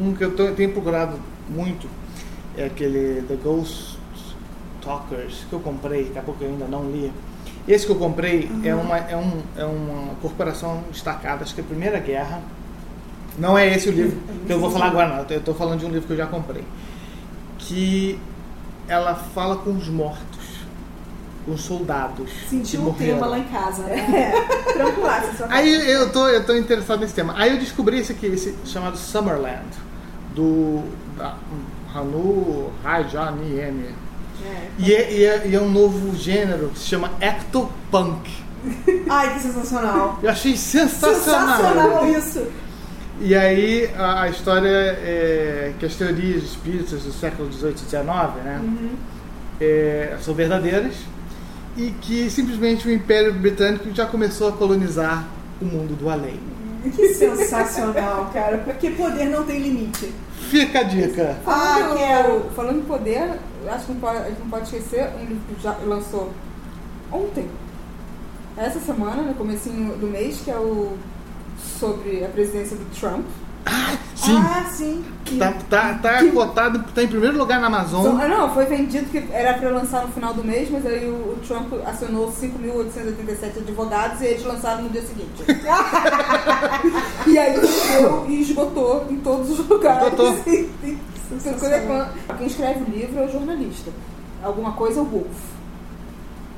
um 0.00 0.14
que 0.14 0.24
eu 0.24 0.34
tô- 0.34 0.50
tenho 0.52 0.72
procurado 0.72 1.18
muito 1.48 1.88
é 2.56 2.66
aquele 2.66 3.22
The 3.28 3.36
Ghost 3.36 3.98
Talkers 4.82 5.44
que 5.48 5.52
eu 5.52 5.60
comprei, 5.60 6.04
daqui 6.04 6.18
a 6.18 6.22
pouco 6.22 6.42
eu 6.44 6.50
ainda 6.50 6.66
não 6.66 6.90
li. 6.90 7.12
Esse 7.66 7.84
que 7.86 7.92
eu 7.92 7.96
comprei 7.96 8.48
é, 8.62 8.74
uma, 8.74 8.96
é, 8.98 9.16
um, 9.16 9.42
é 9.56 9.64
uma 9.64 10.14
corporação 10.22 10.84
destacada, 10.92 11.42
acho 11.42 11.54
que 11.54 11.60
é 11.60 11.64
a 11.64 11.66
Primeira 11.66 11.98
Guerra. 11.98 12.40
Não 13.38 13.58
é 13.58 13.66
esse 13.74 13.88
o 13.88 13.92
livro 13.92 14.18
que 14.46 14.52
eu 14.52 14.58
vou 14.60 14.70
falar 14.70 14.86
agora, 14.86 15.08
não. 15.08 15.26
Eu 15.28 15.38
estou 15.38 15.54
falando 15.54 15.80
de 15.80 15.86
um 15.86 15.90
livro 15.90 16.06
que 16.06 16.12
eu 16.12 16.16
já 16.16 16.26
comprei. 16.26 16.62
Que 17.58 18.18
ela 18.88 19.14
fala 19.14 19.56
com 19.56 19.70
os 19.72 19.88
mortos, 19.88 20.35
os 21.46 21.62
soldados. 21.62 22.30
Sentiu 22.48 22.80
um 22.80 22.84
morreram. 22.84 23.14
tema 23.14 23.26
lá 23.26 23.38
em 23.38 23.44
casa, 23.44 23.82
né? 23.84 23.96
É, 23.98 25.46
Aí 25.48 25.90
eu 25.90 26.10
tô, 26.10 26.28
eu 26.28 26.44
tô 26.44 26.54
interessado 26.54 27.00
nesse 27.00 27.14
tema. 27.14 27.34
Aí 27.36 27.52
eu 27.52 27.58
descobri 27.58 27.98
esse 27.98 28.12
aqui, 28.12 28.26
esse 28.26 28.54
chamado 28.64 28.96
Summerland, 28.96 29.66
do 30.34 30.82
da 31.16 31.34
Hanu 31.94 32.72
Rajaniem. 32.82 33.86
É. 34.44 34.68
E 34.78 34.92
é, 34.94 35.12
e, 35.12 35.24
é, 35.24 35.46
e 35.48 35.54
é 35.54 35.60
um 35.60 35.70
novo 35.70 36.14
gênero 36.16 36.68
que 36.68 36.78
se 36.78 36.86
chama 36.86 37.10
Ectopunk. 37.20 38.30
Ai, 39.08 39.34
que 39.34 39.40
sensacional. 39.40 40.18
Eu 40.22 40.30
achei 40.30 40.56
sensacional. 40.56 41.56
Sensacional 41.56 42.08
isso. 42.10 42.46
E 43.20 43.34
aí 43.34 43.88
a, 43.96 44.22
a 44.22 44.28
história 44.28 44.68
é 44.68 45.72
que 45.78 45.86
as 45.86 45.94
teorias 45.94 46.42
espíritas 46.42 47.02
do 47.02 47.12
século 47.12 47.50
XVIII 47.50 47.72
e 47.74 47.78
XIX 47.78 48.04
né, 48.44 48.60
Uhum. 48.62 48.90
é, 49.58 50.16
são 50.20 50.34
verdadeiras 50.34 50.94
e 51.76 51.90
que 52.00 52.30
simplesmente 52.30 52.88
o 52.88 52.92
Império 52.92 53.34
Britânico 53.34 53.92
já 53.94 54.06
começou 54.06 54.48
a 54.48 54.52
colonizar 54.52 55.26
o 55.60 55.64
mundo 55.64 55.94
do 55.94 56.08
além. 56.08 56.40
Que 56.94 57.14
sensacional, 57.14 58.30
cara. 58.32 58.58
Porque 58.58 58.90
poder 58.90 59.26
não 59.26 59.44
tem 59.44 59.60
limite. 59.60 60.12
Fica 60.50 60.80
a 60.80 60.82
dica. 60.84 61.36
Ah, 61.46 61.94
quero. 61.96 62.50
falando 62.54 62.78
em 62.78 62.82
poder, 62.82 63.38
acho 63.68 63.86
que 63.86 63.92
não 63.92 64.00
pode, 64.00 64.18
a 64.18 64.28
gente 64.28 64.38
não 64.38 64.48
pode 64.48 64.64
esquecer 64.64 65.08
um 65.20 65.24
livro 65.24 65.42
que 65.54 65.62
já 65.62 65.76
lançou 65.84 66.32
ontem. 67.10 67.48
Essa 68.56 68.78
semana, 68.80 69.22
no 69.22 69.34
comecinho 69.34 69.96
do 69.96 70.06
mês, 70.06 70.40
que 70.44 70.50
é 70.50 70.56
o 70.56 70.96
sobre 71.78 72.24
a 72.24 72.28
presidência 72.28 72.76
do 72.76 72.84
Trump. 72.98 73.26
Sim. 74.26 74.36
Ah, 74.38 74.64
sim. 74.70 75.04
Que- 75.24 75.38
Tá, 75.38 75.52
tá, 75.68 75.94
tá 75.94 76.24
cotado, 76.32 76.84
tá 76.94 77.02
em 77.02 77.08
primeiro 77.08 77.36
lugar 77.36 77.60
na 77.60 77.66
Amazon. 77.66 78.16
Ah, 78.20 78.28
não, 78.28 78.54
foi 78.54 78.64
vendido 78.66 79.06
que 79.06 79.18
era 79.32 79.54
para 79.54 79.70
lançar 79.70 80.06
no 80.06 80.12
final 80.12 80.32
do 80.34 80.44
mês, 80.44 80.68
mas 80.70 80.86
aí 80.86 81.04
o, 81.08 81.14
o 81.14 81.38
Trump 81.46 81.72
acionou 81.84 82.30
5.887 82.32 83.58
advogados 83.58 84.20
e 84.20 84.26
eles 84.26 84.44
lançaram 84.44 84.82
no 84.84 84.88
dia 84.90 85.02
seguinte. 85.02 85.42
e 87.26 87.38
aí 87.38 87.56
e 88.28 88.40
esgotou 88.40 89.06
em 89.10 89.16
todos 89.16 89.50
os 89.58 89.68
lugares. 89.68 90.04
Esgotou. 90.12 90.38
E- 90.46 90.70
e- 90.84 90.98
e- 91.32 91.54
coisa- 91.58 92.10
Quem 92.38 92.46
escreve 92.46 92.80
o 92.82 92.90
livro 92.94 93.20
é 93.20 93.26
o 93.26 93.32
jornalista. 93.32 93.90
Alguma 94.42 94.72
coisa 94.72 95.00
é 95.00 95.02
o 95.02 95.06
Wolf. 95.06 95.56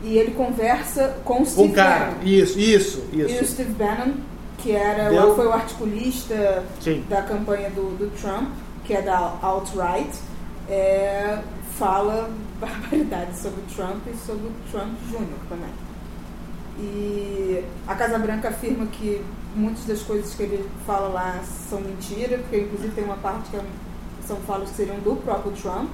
E 0.02 0.16
ele 0.16 0.32
conversa 0.32 1.16
com 1.24 1.42
o 1.42 1.46
Steve 1.46 1.72
o 1.72 1.74
cara. 1.74 2.06
Bannon. 2.12 2.22
Isso, 2.24 2.58
isso, 2.58 3.02
E 3.12 3.22
o 3.22 3.26
isso. 3.28 3.52
Steve 3.52 3.72
Bannon, 3.72 4.12
que 4.58 4.72
era, 4.72 5.08
Deu- 5.10 5.34
foi 5.34 5.46
o 5.46 5.52
articulista 5.52 6.64
Sim. 6.80 7.04
da 7.08 7.22
campanha 7.22 7.70
do, 7.70 7.96
do 7.96 8.10
Trump, 8.20 8.48
que 8.84 8.92
é 8.94 9.02
da 9.02 9.36
alt-right, 9.42 10.10
é, 10.68 11.40
fala 11.78 12.28
barbaridades 12.60 13.38
sobre 13.38 13.62
Trump 13.74 14.02
e 14.12 14.16
sobre 14.26 14.46
o 14.48 14.52
Trump 14.70 14.92
Jr. 15.10 15.38
também. 15.48 15.70
E 16.80 17.64
a 17.86 17.94
Casa 17.94 18.18
Branca 18.18 18.48
afirma 18.48 18.86
que 18.86 19.24
muitas 19.54 19.84
das 19.84 20.02
coisas 20.02 20.34
que 20.34 20.42
ele 20.44 20.68
fala 20.86 21.08
lá 21.08 21.40
são 21.68 21.80
mentira, 21.80 22.38
porque 22.38 22.58
inclusive 22.60 22.94
tem 22.94 23.04
uma 23.04 23.16
parte 23.16 23.50
que 23.50 23.56
é- 23.56 23.64
são 24.26 24.36
falas 24.38 24.70
que 24.70 24.76
seriam 24.76 24.98
do 25.00 25.16
próprio 25.16 25.52
Trump. 25.52 25.88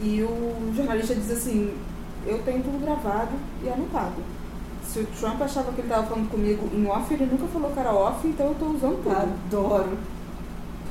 E 0.00 0.20
o 0.22 0.72
jornalista 0.74 1.14
diz 1.14 1.30
assim: 1.30 1.74
Eu 2.26 2.38
tenho 2.42 2.62
tudo 2.62 2.78
gravado 2.84 3.30
e 3.64 3.68
anotado. 3.68 4.14
Se 4.86 5.00
o 5.00 5.06
Trump 5.06 5.40
achava 5.40 5.72
que 5.72 5.80
ele 5.80 5.88
estava 5.88 6.06
falando 6.06 6.28
comigo 6.30 6.68
em 6.74 6.86
off, 6.86 7.12
ele 7.14 7.26
nunca 7.26 7.46
falou 7.46 7.70
que 7.70 7.80
era 7.80 7.92
off, 7.92 8.26
então 8.26 8.46
eu 8.46 8.52
estou 8.52 8.68
usando 8.70 9.02
tudo. 9.02 9.16
Adoro. 9.16 9.98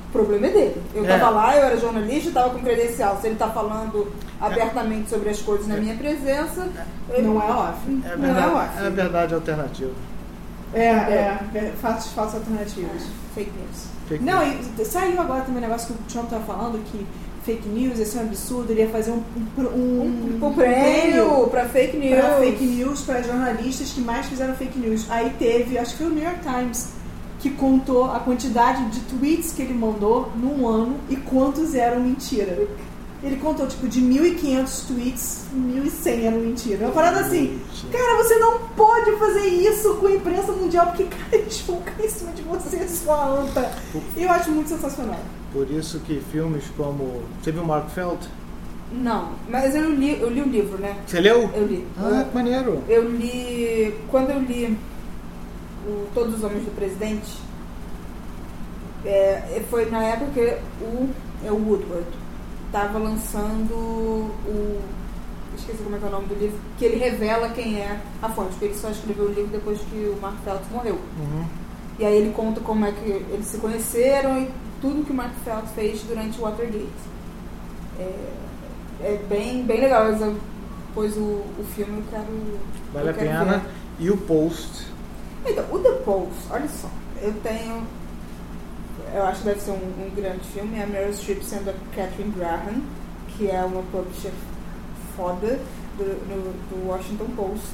O 0.08 0.12
problema 0.12 0.48
é 0.48 0.50
dele. 0.50 0.82
Eu 0.94 1.06
É. 1.06 1.14
estava 1.14 1.30
lá, 1.30 1.56
eu 1.56 1.64
era 1.66 1.78
jornalista, 1.78 2.30
estava 2.30 2.50
com 2.50 2.60
credencial. 2.60 3.18
Se 3.22 3.28
ele 3.28 3.36
está 3.36 3.50
falando 3.50 4.12
abertamente 4.42 5.10
sobre 5.10 5.30
as 5.30 5.42
coisas 5.42 5.68
na 5.68 5.78
minha 5.78 5.96
presença, 5.96 6.68
ele- 7.10 7.28
Não 7.28 7.42
é 7.42 7.46
off. 7.52 7.78
É 7.88 7.90
não 8.18 8.26
é 8.30 8.34
verdade, 8.34 8.56
off. 8.56 8.86
é 8.86 8.90
verdade 8.90 9.34
alternativa. 9.36 9.92
É, 10.74 10.86
é. 10.86 11.40
é 11.54 11.74
fatos, 11.82 12.08
fatos 12.08 12.36
alternativos. 12.36 13.04
Fake 13.36 13.52
news. 13.52 13.86
Fake 14.08 14.24
Não, 14.24 14.44
e 14.44 14.86
saiu 14.86 15.22
agora 15.22 15.42
também 15.42 15.60
um 15.64 15.68
negócio 15.68 15.94
que 15.94 16.02
o 16.02 16.06
Trump 16.12 16.30
tava 16.30 16.44
falando 16.44 16.84
que 16.92 17.06
fake 17.52 17.68
news, 17.68 18.00
esse 18.00 18.18
é 18.18 18.22
um 18.22 18.24
absurdo, 18.26 18.72
ele 18.72 18.82
ia 18.82 18.90
fazer 18.90 19.12
um, 19.12 19.24
um, 19.58 19.62
um, 19.62 20.46
Um, 20.48 20.54
prêmio 20.54 21.48
para 21.50 21.68
fake 21.68 21.98
news. 21.98 22.20
para 22.20 22.38
fake 22.40 22.64
news 22.64 23.02
para 23.02 23.22
jornalistas 23.22 23.92
que 23.92 24.02
mais 24.02 24.26
fizeram 24.28 24.56
fake 24.56 24.80
news. 24.80 25.06
Aí 25.10 25.32
teve, 25.38 25.78
acho 25.78 25.92
que 25.92 25.98
foi 25.98 26.08
o 26.08 26.10
New 26.10 26.24
York 26.24 26.40
Times, 26.42 26.90
que 27.40 27.50
contou 27.50 28.06
a 28.06 28.20
quantidade 28.20 28.86
de 28.92 29.00
tweets 29.02 29.52
que 29.52 29.62
ele 29.64 29.74
mandou 29.74 30.32
num 30.36 30.68
ano 30.68 30.98
e 31.10 31.16
quantos 31.16 31.76
eram 31.76 32.00
mentira. 32.00 32.68
Ele 33.24 33.36
contou, 33.36 33.68
tipo, 33.68 33.88
de 33.88 34.02
1.500 34.02 34.88
tweets, 34.88 35.42
1.100 35.56 36.24
eram 36.24 36.40
mentira. 36.40 36.86
Uma 36.86 36.92
parada 36.92 37.20
assim, 37.20 37.60
cara, 37.92 38.18
você 38.24 38.36
não 38.38 38.60
pode 38.70 39.12
fazer 39.18 39.46
isso 39.46 39.94
com 39.96 40.08
a 40.08 40.12
imprensa 40.12 40.52
mundial, 40.54 40.88
porque, 40.88 41.04
cara, 41.04 41.28
eles 41.34 41.60
vão 41.62 41.80
cair 41.82 42.06
em 42.06 42.10
cima 42.10 42.32
de 42.32 42.42
você, 42.42 42.88
sua 42.88 43.28
anta. 43.42 43.72
E 44.18 44.24
eu 44.24 44.32
acho 44.32 44.50
muito 44.52 44.70
sensacional. 44.70 45.20
Por 45.54 45.70
isso 45.70 46.00
que 46.00 46.22
filmes 46.32 46.64
como. 46.78 47.24
Você 47.42 47.52
viu 47.52 47.66
Mark 47.66 47.90
Felt? 47.90 48.22
Não, 48.92 49.32
mas 49.50 49.74
eu 49.74 49.90
li, 49.92 50.20
eu 50.20 50.30
li 50.30 50.42
o 50.42 50.48
livro, 50.48 50.78
né? 50.78 50.98
Você 51.06 51.20
leu? 51.20 51.50
Eu 51.54 51.66
li. 51.66 51.86
Ah, 51.98 52.26
que 52.28 52.36
maneiro. 52.36 52.82
Eu 52.88 53.10
li. 53.10 53.94
Quando 54.10 54.32
eu 54.32 54.40
li 54.40 54.78
o 55.88 56.08
Todos 56.14 56.36
os 56.36 56.44
Homens 56.44 56.64
do 56.64 56.76
Presidente, 56.76 57.38
é, 59.06 59.62
foi 59.70 59.90
na 59.90 60.04
época 60.04 60.32
que 60.32 60.58
o, 60.84 61.10
é 61.46 61.52
o 61.52 61.56
Woodward 61.56 62.08
estava 62.68 63.00
lançando 63.00 63.74
o. 63.74 64.82
Esqueci 65.58 65.84
como 65.84 65.96
é 65.96 66.00
que 66.00 66.06
é 66.06 66.08
o 66.08 66.12
nome 66.12 66.28
do 66.28 66.36
livro, 66.36 66.58
que 66.78 66.86
ele 66.86 66.98
revela 66.98 67.50
quem 67.50 67.78
é 67.80 68.00
a 68.22 68.30
fonte, 68.30 68.52
porque 68.52 68.66
ele 68.66 68.74
só 68.74 68.90
escreveu 68.90 69.26
o 69.26 69.34
livro 69.34 69.52
depois 69.52 69.80
que 69.82 70.12
o 70.16 70.18
Mark 70.22 70.36
Felt 70.44 70.62
morreu. 70.72 70.96
Uhum. 70.96 71.46
E 72.00 72.06
aí 72.06 72.16
ele 72.16 72.32
conta 72.32 72.62
como 72.62 72.86
é 72.86 72.92
que 72.92 73.10
eles 73.10 73.46
se 73.46 73.58
conheceram 73.58 74.40
e 74.40 74.50
tudo 74.82 75.06
que 75.06 75.12
o 75.12 75.16
Mark 75.16 75.34
Felt 75.46 75.66
fez 75.76 76.02
durante 76.04 76.40
o 76.40 76.42
Watergate. 76.42 76.90
É, 78.00 78.34
é 79.04 79.22
bem, 79.30 79.64
bem 79.64 79.80
legal. 79.82 80.12
Depois 80.14 81.16
o, 81.16 81.22
o 81.22 81.66
filme 81.76 82.00
eu 82.00 82.04
quero. 82.10 82.60
Vale 82.94 83.08
eu 83.08 83.12
a 83.12 83.14
quero 83.14 83.30
pena. 83.30 83.58
ver. 83.60 83.70
E 84.00 84.10
o 84.10 84.18
Post. 84.18 84.88
Então, 85.46 85.66
o 85.72 85.80
The 85.80 85.92
Post, 86.04 86.36
olha 86.50 86.68
só, 86.68 86.90
eu 87.22 87.34
tenho. 87.42 87.84
Eu 89.14 89.24
acho 89.24 89.40
que 89.40 89.46
deve 89.48 89.62
ser 89.62 89.72
um, 89.72 90.06
um 90.06 90.12
grande 90.16 90.44
filme. 90.54 90.78
É 90.78 90.84
a 90.84 90.88
Meryl 90.88 91.14
Streep 91.14 91.42
sendo 91.44 91.70
a 91.70 91.74
Catherine 91.96 92.32
Graham, 92.32 92.82
que 93.30 93.50
é 93.50 93.62
uma 93.64 93.84
publisher 93.84 94.32
foda 95.16 95.60
do, 95.98 96.04
do, 96.04 96.70
do 96.70 96.88
Washington 96.88 97.28
Post. 97.36 97.68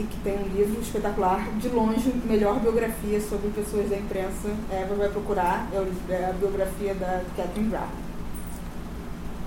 E 0.00 0.02
que 0.04 0.16
tem 0.24 0.32
um 0.38 0.48
livro 0.56 0.80
espetacular, 0.80 1.46
de 1.58 1.68
longe, 1.68 2.10
melhor 2.24 2.58
biografia 2.58 3.20
sobre 3.20 3.50
pessoas 3.50 3.90
da 3.90 3.98
imprensa. 3.98 4.48
Eva 4.72 4.94
vai 4.94 5.10
procurar, 5.10 5.68
é 5.74 5.78
o- 5.78 5.92
é 6.08 6.30
a 6.30 6.32
biografia 6.32 6.94
da 6.94 7.22
Catherine 7.36 7.68
Graham. 7.68 7.88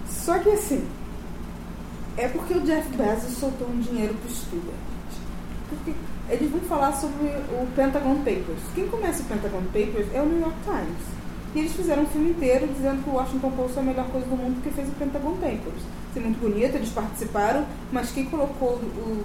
Só 0.07 0.37
que 0.37 0.49
assim, 0.49 0.85
é 2.17 2.27
porque 2.27 2.53
o 2.53 2.61
Jeff 2.61 2.87
Bezos 2.95 3.35
soltou 3.35 3.67
um 3.67 3.79
dinheiro 3.79 4.13
pro 4.13 4.29
estúdio. 4.31 4.73
Porque 5.69 5.91
eles 6.29 6.51
vão 6.51 6.59
falar 6.61 6.91
sobre 6.93 7.25
o 7.25 7.67
Pentagon 7.75 8.17
Papers. 8.17 8.61
Quem 8.75 8.87
começa 8.87 9.23
o 9.23 9.25
Pentagon 9.25 9.63
Papers 9.73 10.07
é 10.13 10.21
o 10.21 10.25
New 10.27 10.39
York 10.39 10.55
Times. 10.65 11.03
E 11.55 11.59
eles 11.61 11.73
fizeram 11.73 12.03
um 12.03 12.07
filme 12.07 12.29
inteiro 12.29 12.67
dizendo 12.67 13.03
que 13.03 13.09
o 13.09 13.13
Washington 13.13 13.49
Post 13.51 13.77
é 13.77 13.81
a 13.81 13.83
melhor 13.85 14.05
coisa 14.09 14.27
do 14.27 14.35
mundo 14.35 14.53
porque 14.61 14.69
fez 14.69 14.87
o 14.87 14.91
Pentagon 14.91 15.33
Papers. 15.33 15.81
Isso 16.09 16.17
é 16.17 16.19
muito 16.19 16.39
bonito, 16.39 16.75
eles 16.75 16.89
participaram, 16.89 17.65
mas 17.91 18.11
quem 18.11 18.25
colocou 18.25 18.73
o- 18.75 19.23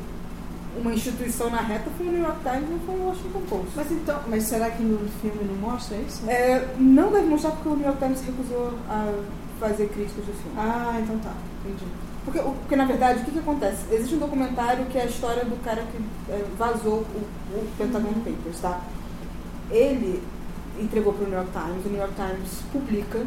uma 0.81 0.95
instituição 0.95 1.51
na 1.51 1.61
reta 1.61 1.91
foi 1.97 2.07
o 2.07 2.11
New 2.13 2.23
York 2.23 2.39
Times, 2.43 2.71
não 2.71 2.79
foi 2.81 2.95
o 2.95 3.09
Washington 3.09 3.41
Post. 3.49 3.71
Mas 3.77 3.91
então, 3.91 4.21
mas 4.29 4.43
será 4.45 4.71
que 4.71 4.83
no 4.83 5.09
filme 5.21 5.45
não 5.45 5.57
mostra 5.57 5.97
isso? 5.97 6.29
É, 6.29 6.67
não 6.79 7.11
deve 7.13 7.27
mostrar 7.27 7.51
porque 7.53 7.69
o 7.69 7.77
New 7.77 7.85
York 7.85 7.99
Times 7.99 8.23
recusou 8.23 8.75
a 8.89 9.13
fazer 9.61 9.89
críticas 9.89 10.25
do 10.25 10.33
filme. 10.33 10.57
Ah, 10.57 10.99
então 11.03 11.19
tá. 11.19 11.33
Entendi. 11.65 11.85
Porque, 12.25 12.41
porque 12.41 12.77
na 12.77 12.85
verdade, 12.85 13.23
o 13.23 13.25
que, 13.25 13.31
que 13.31 13.39
acontece? 13.39 13.79
Existe 13.91 14.15
um 14.15 14.19
documentário 14.19 14.85
que 14.87 14.99
é 14.99 15.03
a 15.03 15.07
história 15.07 15.45
do 15.45 15.63
cara 15.65 15.83
que 15.83 15.99
é, 16.31 16.45
vazou 16.59 17.05
o, 17.15 17.57
o 17.57 17.69
Pentagon 17.79 18.13
Papers, 18.25 18.61
tá? 18.61 18.81
Ele 19.71 20.23
entregou 20.79 21.13
para 21.13 21.25
o 21.25 21.29
New 21.29 21.39
York 21.39 21.51
Times, 21.53 21.87
o 21.87 21.89
New 21.89 21.99
York 21.99 22.15
Times 22.15 22.63
publica, 22.73 23.27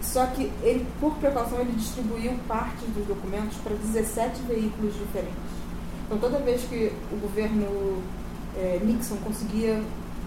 só 0.00 0.26
que 0.26 0.50
ele, 0.62 0.86
por 1.00 1.14
precaução, 1.16 1.60
ele 1.60 1.72
distribuiu 1.72 2.32
partes 2.46 2.88
dos 2.94 3.06
documentos 3.06 3.56
para 3.58 3.74
17 3.74 4.42
veículos 4.42 4.94
diferentes. 4.94 5.55
Então, 6.06 6.18
toda 6.18 6.38
vez 6.38 6.62
que 6.62 6.92
o 7.12 7.16
governo 7.16 8.00
é, 8.56 8.80
Nixon 8.82 9.16
conseguia 9.16 9.82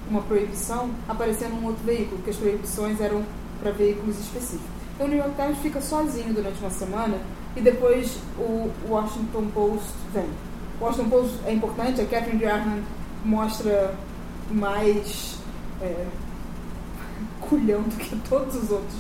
uma 0.09 0.21
proibição, 0.21 0.89
aparecia 1.07 1.47
num 1.47 1.65
outro 1.65 1.83
veículo, 1.85 2.17
porque 2.17 2.31
as 2.31 2.35
proibições 2.35 2.99
eram 2.99 3.23
para 3.61 3.71
veículos 3.71 4.19
específicos. 4.19 4.69
Então, 4.95 5.07
o 5.07 5.09
New 5.09 5.17
York 5.17 5.35
Times 5.35 5.57
fica 5.59 5.81
sozinho 5.81 6.33
durante 6.33 6.59
uma 6.59 6.69
semana 6.69 7.17
e 7.55 7.61
depois 7.61 8.17
o 8.37 8.69
Washington 8.89 9.47
Post 9.53 9.87
vem. 10.13 10.29
O 10.79 10.83
Washington 10.83 11.09
Post 11.09 11.39
é 11.45 11.53
importante, 11.53 12.01
a 12.01 12.05
Catherine 12.05 12.39
Graham 12.39 12.83
mostra 13.23 13.95
mais 14.51 15.37
é, 15.81 16.05
culhão 17.39 17.83
do 17.83 17.95
que 17.95 18.15
todos 18.29 18.55
os 18.55 18.71
outros. 18.71 18.95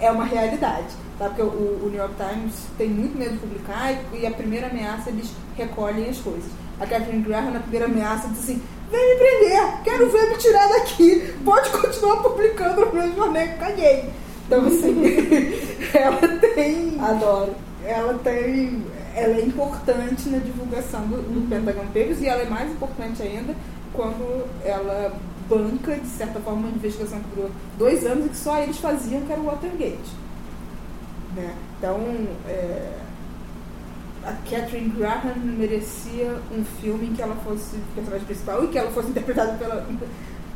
É 0.00 0.10
uma 0.10 0.24
realidade, 0.24 0.94
tá? 1.18 1.26
Porque 1.26 1.42
o, 1.42 1.46
o 1.46 1.88
New 1.90 1.98
York 1.98 2.14
Times 2.16 2.54
tem 2.76 2.88
muito 2.88 3.16
medo 3.16 3.32
de 3.32 3.38
publicar 3.38 3.92
e, 3.92 4.20
e 4.20 4.26
a 4.26 4.30
primeira 4.30 4.68
ameaça 4.68 5.10
eles 5.10 5.30
recolhem 5.56 6.08
as 6.08 6.18
coisas. 6.18 6.50
A 6.80 6.86
Catherine 6.86 7.22
Graham, 7.22 7.52
na 7.52 7.60
primeira 7.60 7.86
ameaça, 7.86 8.28
diz 8.28 8.40
assim: 8.40 8.62
vem 8.90 9.08
me 9.08 9.16
prender, 9.16 9.82
quero 9.84 10.10
ver 10.10 10.30
me 10.30 10.36
tirar 10.36 10.68
daqui, 10.68 11.34
pode 11.44 11.70
continuar 11.70 12.16
publicando 12.22 12.86
no 12.86 12.92
meu 12.92 13.14
jornal, 13.14 13.48
caguei. 13.58 14.10
Então, 14.46 14.66
assim, 14.66 15.02
ela 15.94 16.38
tem 16.54 17.00
Adoro. 17.00 17.54
ela 17.84 18.14
tem 18.18 18.82
ela 19.14 19.36
é 19.36 19.42
importante 19.42 20.28
na 20.28 20.38
divulgação 20.38 21.02
do, 21.02 21.16
do 21.16 21.48
Pentagon 21.48 21.86
Papers 21.86 22.20
e 22.20 22.26
ela 22.26 22.42
é 22.42 22.48
mais 22.48 22.70
importante 22.70 23.22
ainda 23.22 23.54
quando 23.92 24.46
ela 24.64 25.12
banca, 25.48 25.96
de 25.96 26.08
certa 26.08 26.40
forma, 26.40 26.60
uma 26.60 26.76
investigação 26.76 27.20
que 27.20 27.34
durou 27.34 27.50
dois 27.78 28.06
anos 28.06 28.26
e 28.26 28.28
que 28.30 28.36
só 28.36 28.58
eles 28.58 28.78
faziam, 28.78 29.20
que 29.22 29.32
era 29.32 29.40
o 29.40 29.44
Watergate. 29.44 30.22
Né? 31.36 31.54
Então, 31.78 31.98
é, 32.46 32.98
a 34.24 34.32
Catherine 34.50 34.90
Graham 34.90 35.34
merecia 35.36 36.38
um 36.56 36.64
filme 36.80 37.06
em 37.08 37.14
que 37.14 37.22
ela 37.22 37.36
fosse 37.36 37.76
personagem 37.94 38.26
principal 38.26 38.64
e 38.64 38.68
que 38.68 38.78
ela 38.78 38.90
fosse 38.90 39.08
interpretada 39.10 39.52
pela, 39.54 39.86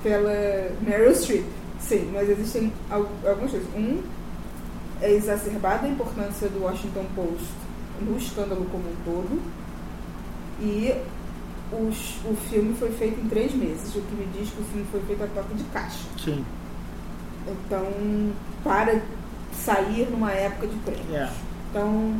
pela 0.02 0.70
Meryl 0.82 1.14
Streep. 1.14 1.44
Sim, 1.80 2.10
mas 2.12 2.28
existem 2.28 2.72
al- 2.90 3.08
algumas 3.26 3.50
coisas. 3.50 3.68
Um, 3.74 4.02
é 5.00 5.12
exacerbada 5.12 5.86
a 5.86 5.90
importância 5.90 6.48
do 6.48 6.62
Washington 6.62 7.04
Post 7.14 7.44
no 8.00 8.16
escândalo 8.16 8.66
como 8.70 8.84
um 8.84 8.94
todo. 9.04 9.42
E 10.60 10.94
os- 11.72 12.16
o 12.24 12.34
filme 12.48 12.74
foi 12.78 12.90
feito 12.92 13.20
em 13.20 13.28
três 13.28 13.52
meses, 13.54 13.94
o 13.94 14.00
que 14.00 14.14
me 14.14 14.26
diz 14.26 14.50
que 14.50 14.60
o 14.60 14.64
filme 14.64 14.86
foi 14.90 15.00
feito 15.02 15.24
a 15.24 15.26
toque 15.28 15.54
de 15.54 15.64
caixa. 15.64 16.04
Sim. 16.22 16.44
Então, 17.46 17.86
para 18.64 19.00
sair 19.56 20.08
numa 20.10 20.32
época 20.32 20.66
de 20.66 20.76
prêmios. 20.76 21.12
É. 21.14 21.28
Então, 21.70 22.14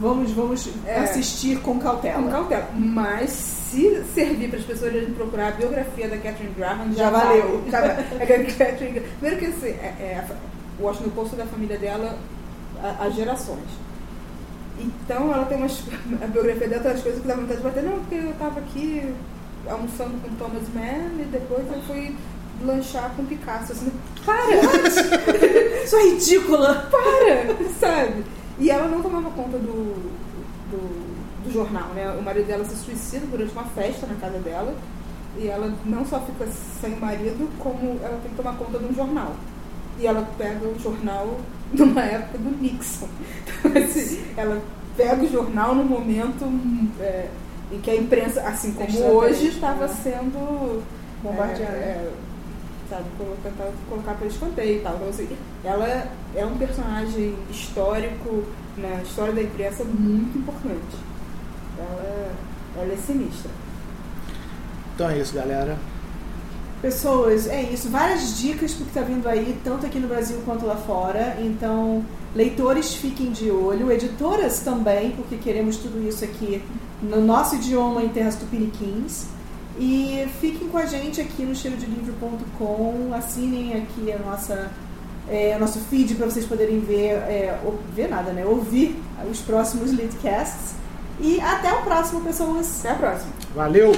Vamos, 0.00 0.30
vamos 0.30 0.68
É. 0.86 1.00
assistir 1.00 1.58
com 1.60 1.76
cautela. 1.80 2.22
com 2.22 2.30
cautela. 2.30 2.68
Mas 2.76 3.30
se 3.30 4.00
servir 4.14 4.48
para 4.48 4.60
as 4.60 4.64
pessoas 4.64 4.94
irem 4.94 5.12
procurar 5.12 5.48
a 5.48 5.50
biografia 5.52 6.06
da 6.08 6.16
Catherine 6.18 6.54
Graham, 6.56 6.92
já, 6.92 7.04
Já 7.04 7.10
valeu. 7.10 7.64
Já 7.68 7.80
valeu. 7.80 7.96
É 8.20 8.26
que 8.26 8.32
a 8.32 8.44
Catherine 8.44 8.92
Graham- 8.92 9.08
Primeiro 9.18 9.36
que 9.40 9.46
assim, 9.46 9.66
é, 9.80 9.86
é 9.98 10.26
o 10.78 10.84
Washington 10.84 11.10
Post 11.10 11.34
é 11.34 11.38
da 11.38 11.46
família 11.46 11.76
dela 11.78 12.16
há, 12.80 13.04
há 13.06 13.10
gerações. 13.10 13.64
Então 14.78 15.32
ela 15.32 15.44
tem 15.46 15.56
umas. 15.58 15.82
A 16.22 16.26
biografia 16.28 16.68
dela 16.68 16.82
tem 16.82 16.92
umas 16.92 17.02
coisas 17.02 17.20
que 17.22 17.26
dá 17.26 17.34
vontade 17.34 17.56
de 17.56 17.64
bater. 17.64 17.82
Não, 17.82 17.98
porque 17.98 18.14
eu 18.14 18.30
estava 18.30 18.60
aqui 18.60 19.14
almoçando 19.68 20.12
com 20.22 20.34
Thomas 20.36 20.62
Mann 20.72 21.20
e 21.20 21.24
depois 21.32 21.66
eu 21.72 21.82
fui 21.82 22.14
lanchar 22.64 23.12
com 23.16 23.24
Picasso. 23.24 23.72
Assim, 23.72 23.92
para! 24.24 25.84
Isso 25.84 25.96
é 25.96 26.02
ridícula! 26.10 26.88
para, 26.90 27.64
sabe? 27.78 28.24
E 28.58 28.70
ela 28.70 28.88
não 28.88 29.02
tomava 29.02 29.30
conta 29.30 29.58
do, 29.58 30.10
do, 30.70 31.44
do 31.44 31.52
jornal, 31.52 31.88
né? 31.94 32.10
O 32.18 32.22
marido 32.22 32.46
dela 32.46 32.64
se 32.64 32.76
suicida 32.76 33.26
durante 33.26 33.52
uma 33.52 33.64
festa 33.64 34.06
na 34.06 34.14
casa 34.14 34.38
dela. 34.38 34.74
E 35.36 35.46
ela 35.46 35.72
não 35.84 36.04
só 36.04 36.20
fica 36.20 36.46
sem 36.80 36.94
o 36.94 37.00
marido, 37.00 37.48
como 37.58 37.98
ela 38.02 38.18
tem 38.22 38.30
que 38.30 38.36
tomar 38.36 38.56
conta 38.56 38.78
de 38.78 38.86
um 38.86 38.94
jornal. 38.94 39.36
E 39.98 40.06
ela 40.06 40.28
pega 40.36 40.66
o 40.66 40.78
jornal 40.78 41.38
numa 41.72 42.02
época 42.02 42.38
do 42.38 42.50
Nixon. 42.60 43.08
Então, 43.64 43.82
assim, 43.82 44.24
ela 44.36 44.60
pega 44.96 45.22
o 45.22 45.30
jornal 45.30 45.74
no 45.74 45.84
momento 45.84 46.44
é, 47.00 47.28
em 47.70 47.78
que 47.80 47.90
a 47.90 47.96
imprensa, 47.96 48.42
assim 48.42 48.72
como 48.72 48.98
hoje, 48.98 49.48
estava 49.48 49.86
né? 49.86 49.94
sendo 50.02 50.82
Bombardeada. 51.22 51.76
é, 51.76 51.76
é, 51.76 52.12
sabe, 52.88 53.04
colo- 53.16 53.36
tentar 53.42 53.70
colocar 53.88 54.14
para 54.14 54.26
escanteio 54.26 54.78
e 54.78 54.80
tal. 54.80 54.94
Então, 54.96 55.08
assim, 55.08 55.28
ela 55.64 56.08
é 56.34 56.44
um 56.44 56.56
personagem 56.56 57.34
histórico 57.50 58.44
na 58.76 59.02
história 59.02 59.32
da 59.32 59.42
imprensa 59.42 59.84
muito 59.84 60.38
importante. 60.38 60.96
Ela, 61.78 62.30
ela 62.76 62.92
é 62.92 62.96
sinistra. 62.96 63.50
Então 64.94 65.08
é 65.10 65.18
isso, 65.18 65.34
galera. 65.34 65.78
Pessoas, 66.80 67.48
é 67.48 67.62
isso. 67.62 67.88
Várias 67.88 68.38
dicas 68.38 68.72
porque 68.72 68.92
tá 68.92 69.02
vindo 69.02 69.28
aí, 69.28 69.58
tanto 69.64 69.84
aqui 69.84 69.98
no 69.98 70.06
Brasil 70.08 70.40
quanto 70.44 70.64
lá 70.64 70.76
fora. 70.76 71.36
Então, 71.40 72.04
leitores 72.34 72.94
fiquem 72.94 73.32
de 73.32 73.50
olho, 73.50 73.90
editoras 73.90 74.60
também, 74.60 75.10
porque 75.12 75.36
queremos 75.36 75.76
tudo 75.76 76.06
isso 76.08 76.24
aqui 76.24 76.62
no 77.02 77.20
nosso 77.20 77.56
idioma 77.56 78.02
em 78.02 78.08
terras 78.08 78.36
tupiniquins. 78.36 79.26
E 79.78 80.26
fiquem 80.40 80.68
com 80.68 80.76
a 80.78 80.86
gente 80.86 81.20
aqui 81.20 81.42
no 81.44 81.54
cheirodelivro.com, 81.54 83.12
assinem 83.14 83.74
aqui 83.74 84.12
a 84.12 84.18
nossa, 84.18 84.70
é, 85.28 85.54
o 85.56 85.60
nosso 85.60 85.78
feed 85.80 86.14
para 86.16 86.26
vocês 86.26 86.44
poderem 86.46 86.80
ver, 86.80 87.10
é, 87.12 87.60
ou- 87.64 87.78
ver 87.94 88.08
nada, 88.08 88.32
né? 88.32 88.44
Ouvir 88.44 89.00
os 89.30 89.38
próximos 89.40 89.92
leadcasts. 89.96 90.74
E 91.20 91.40
até 91.40 91.72
o 91.72 91.82
próximo, 91.82 92.20
pessoas! 92.22 92.80
Até 92.80 92.90
a 92.90 92.94
próxima. 92.96 93.32
Valeu! 93.54 93.92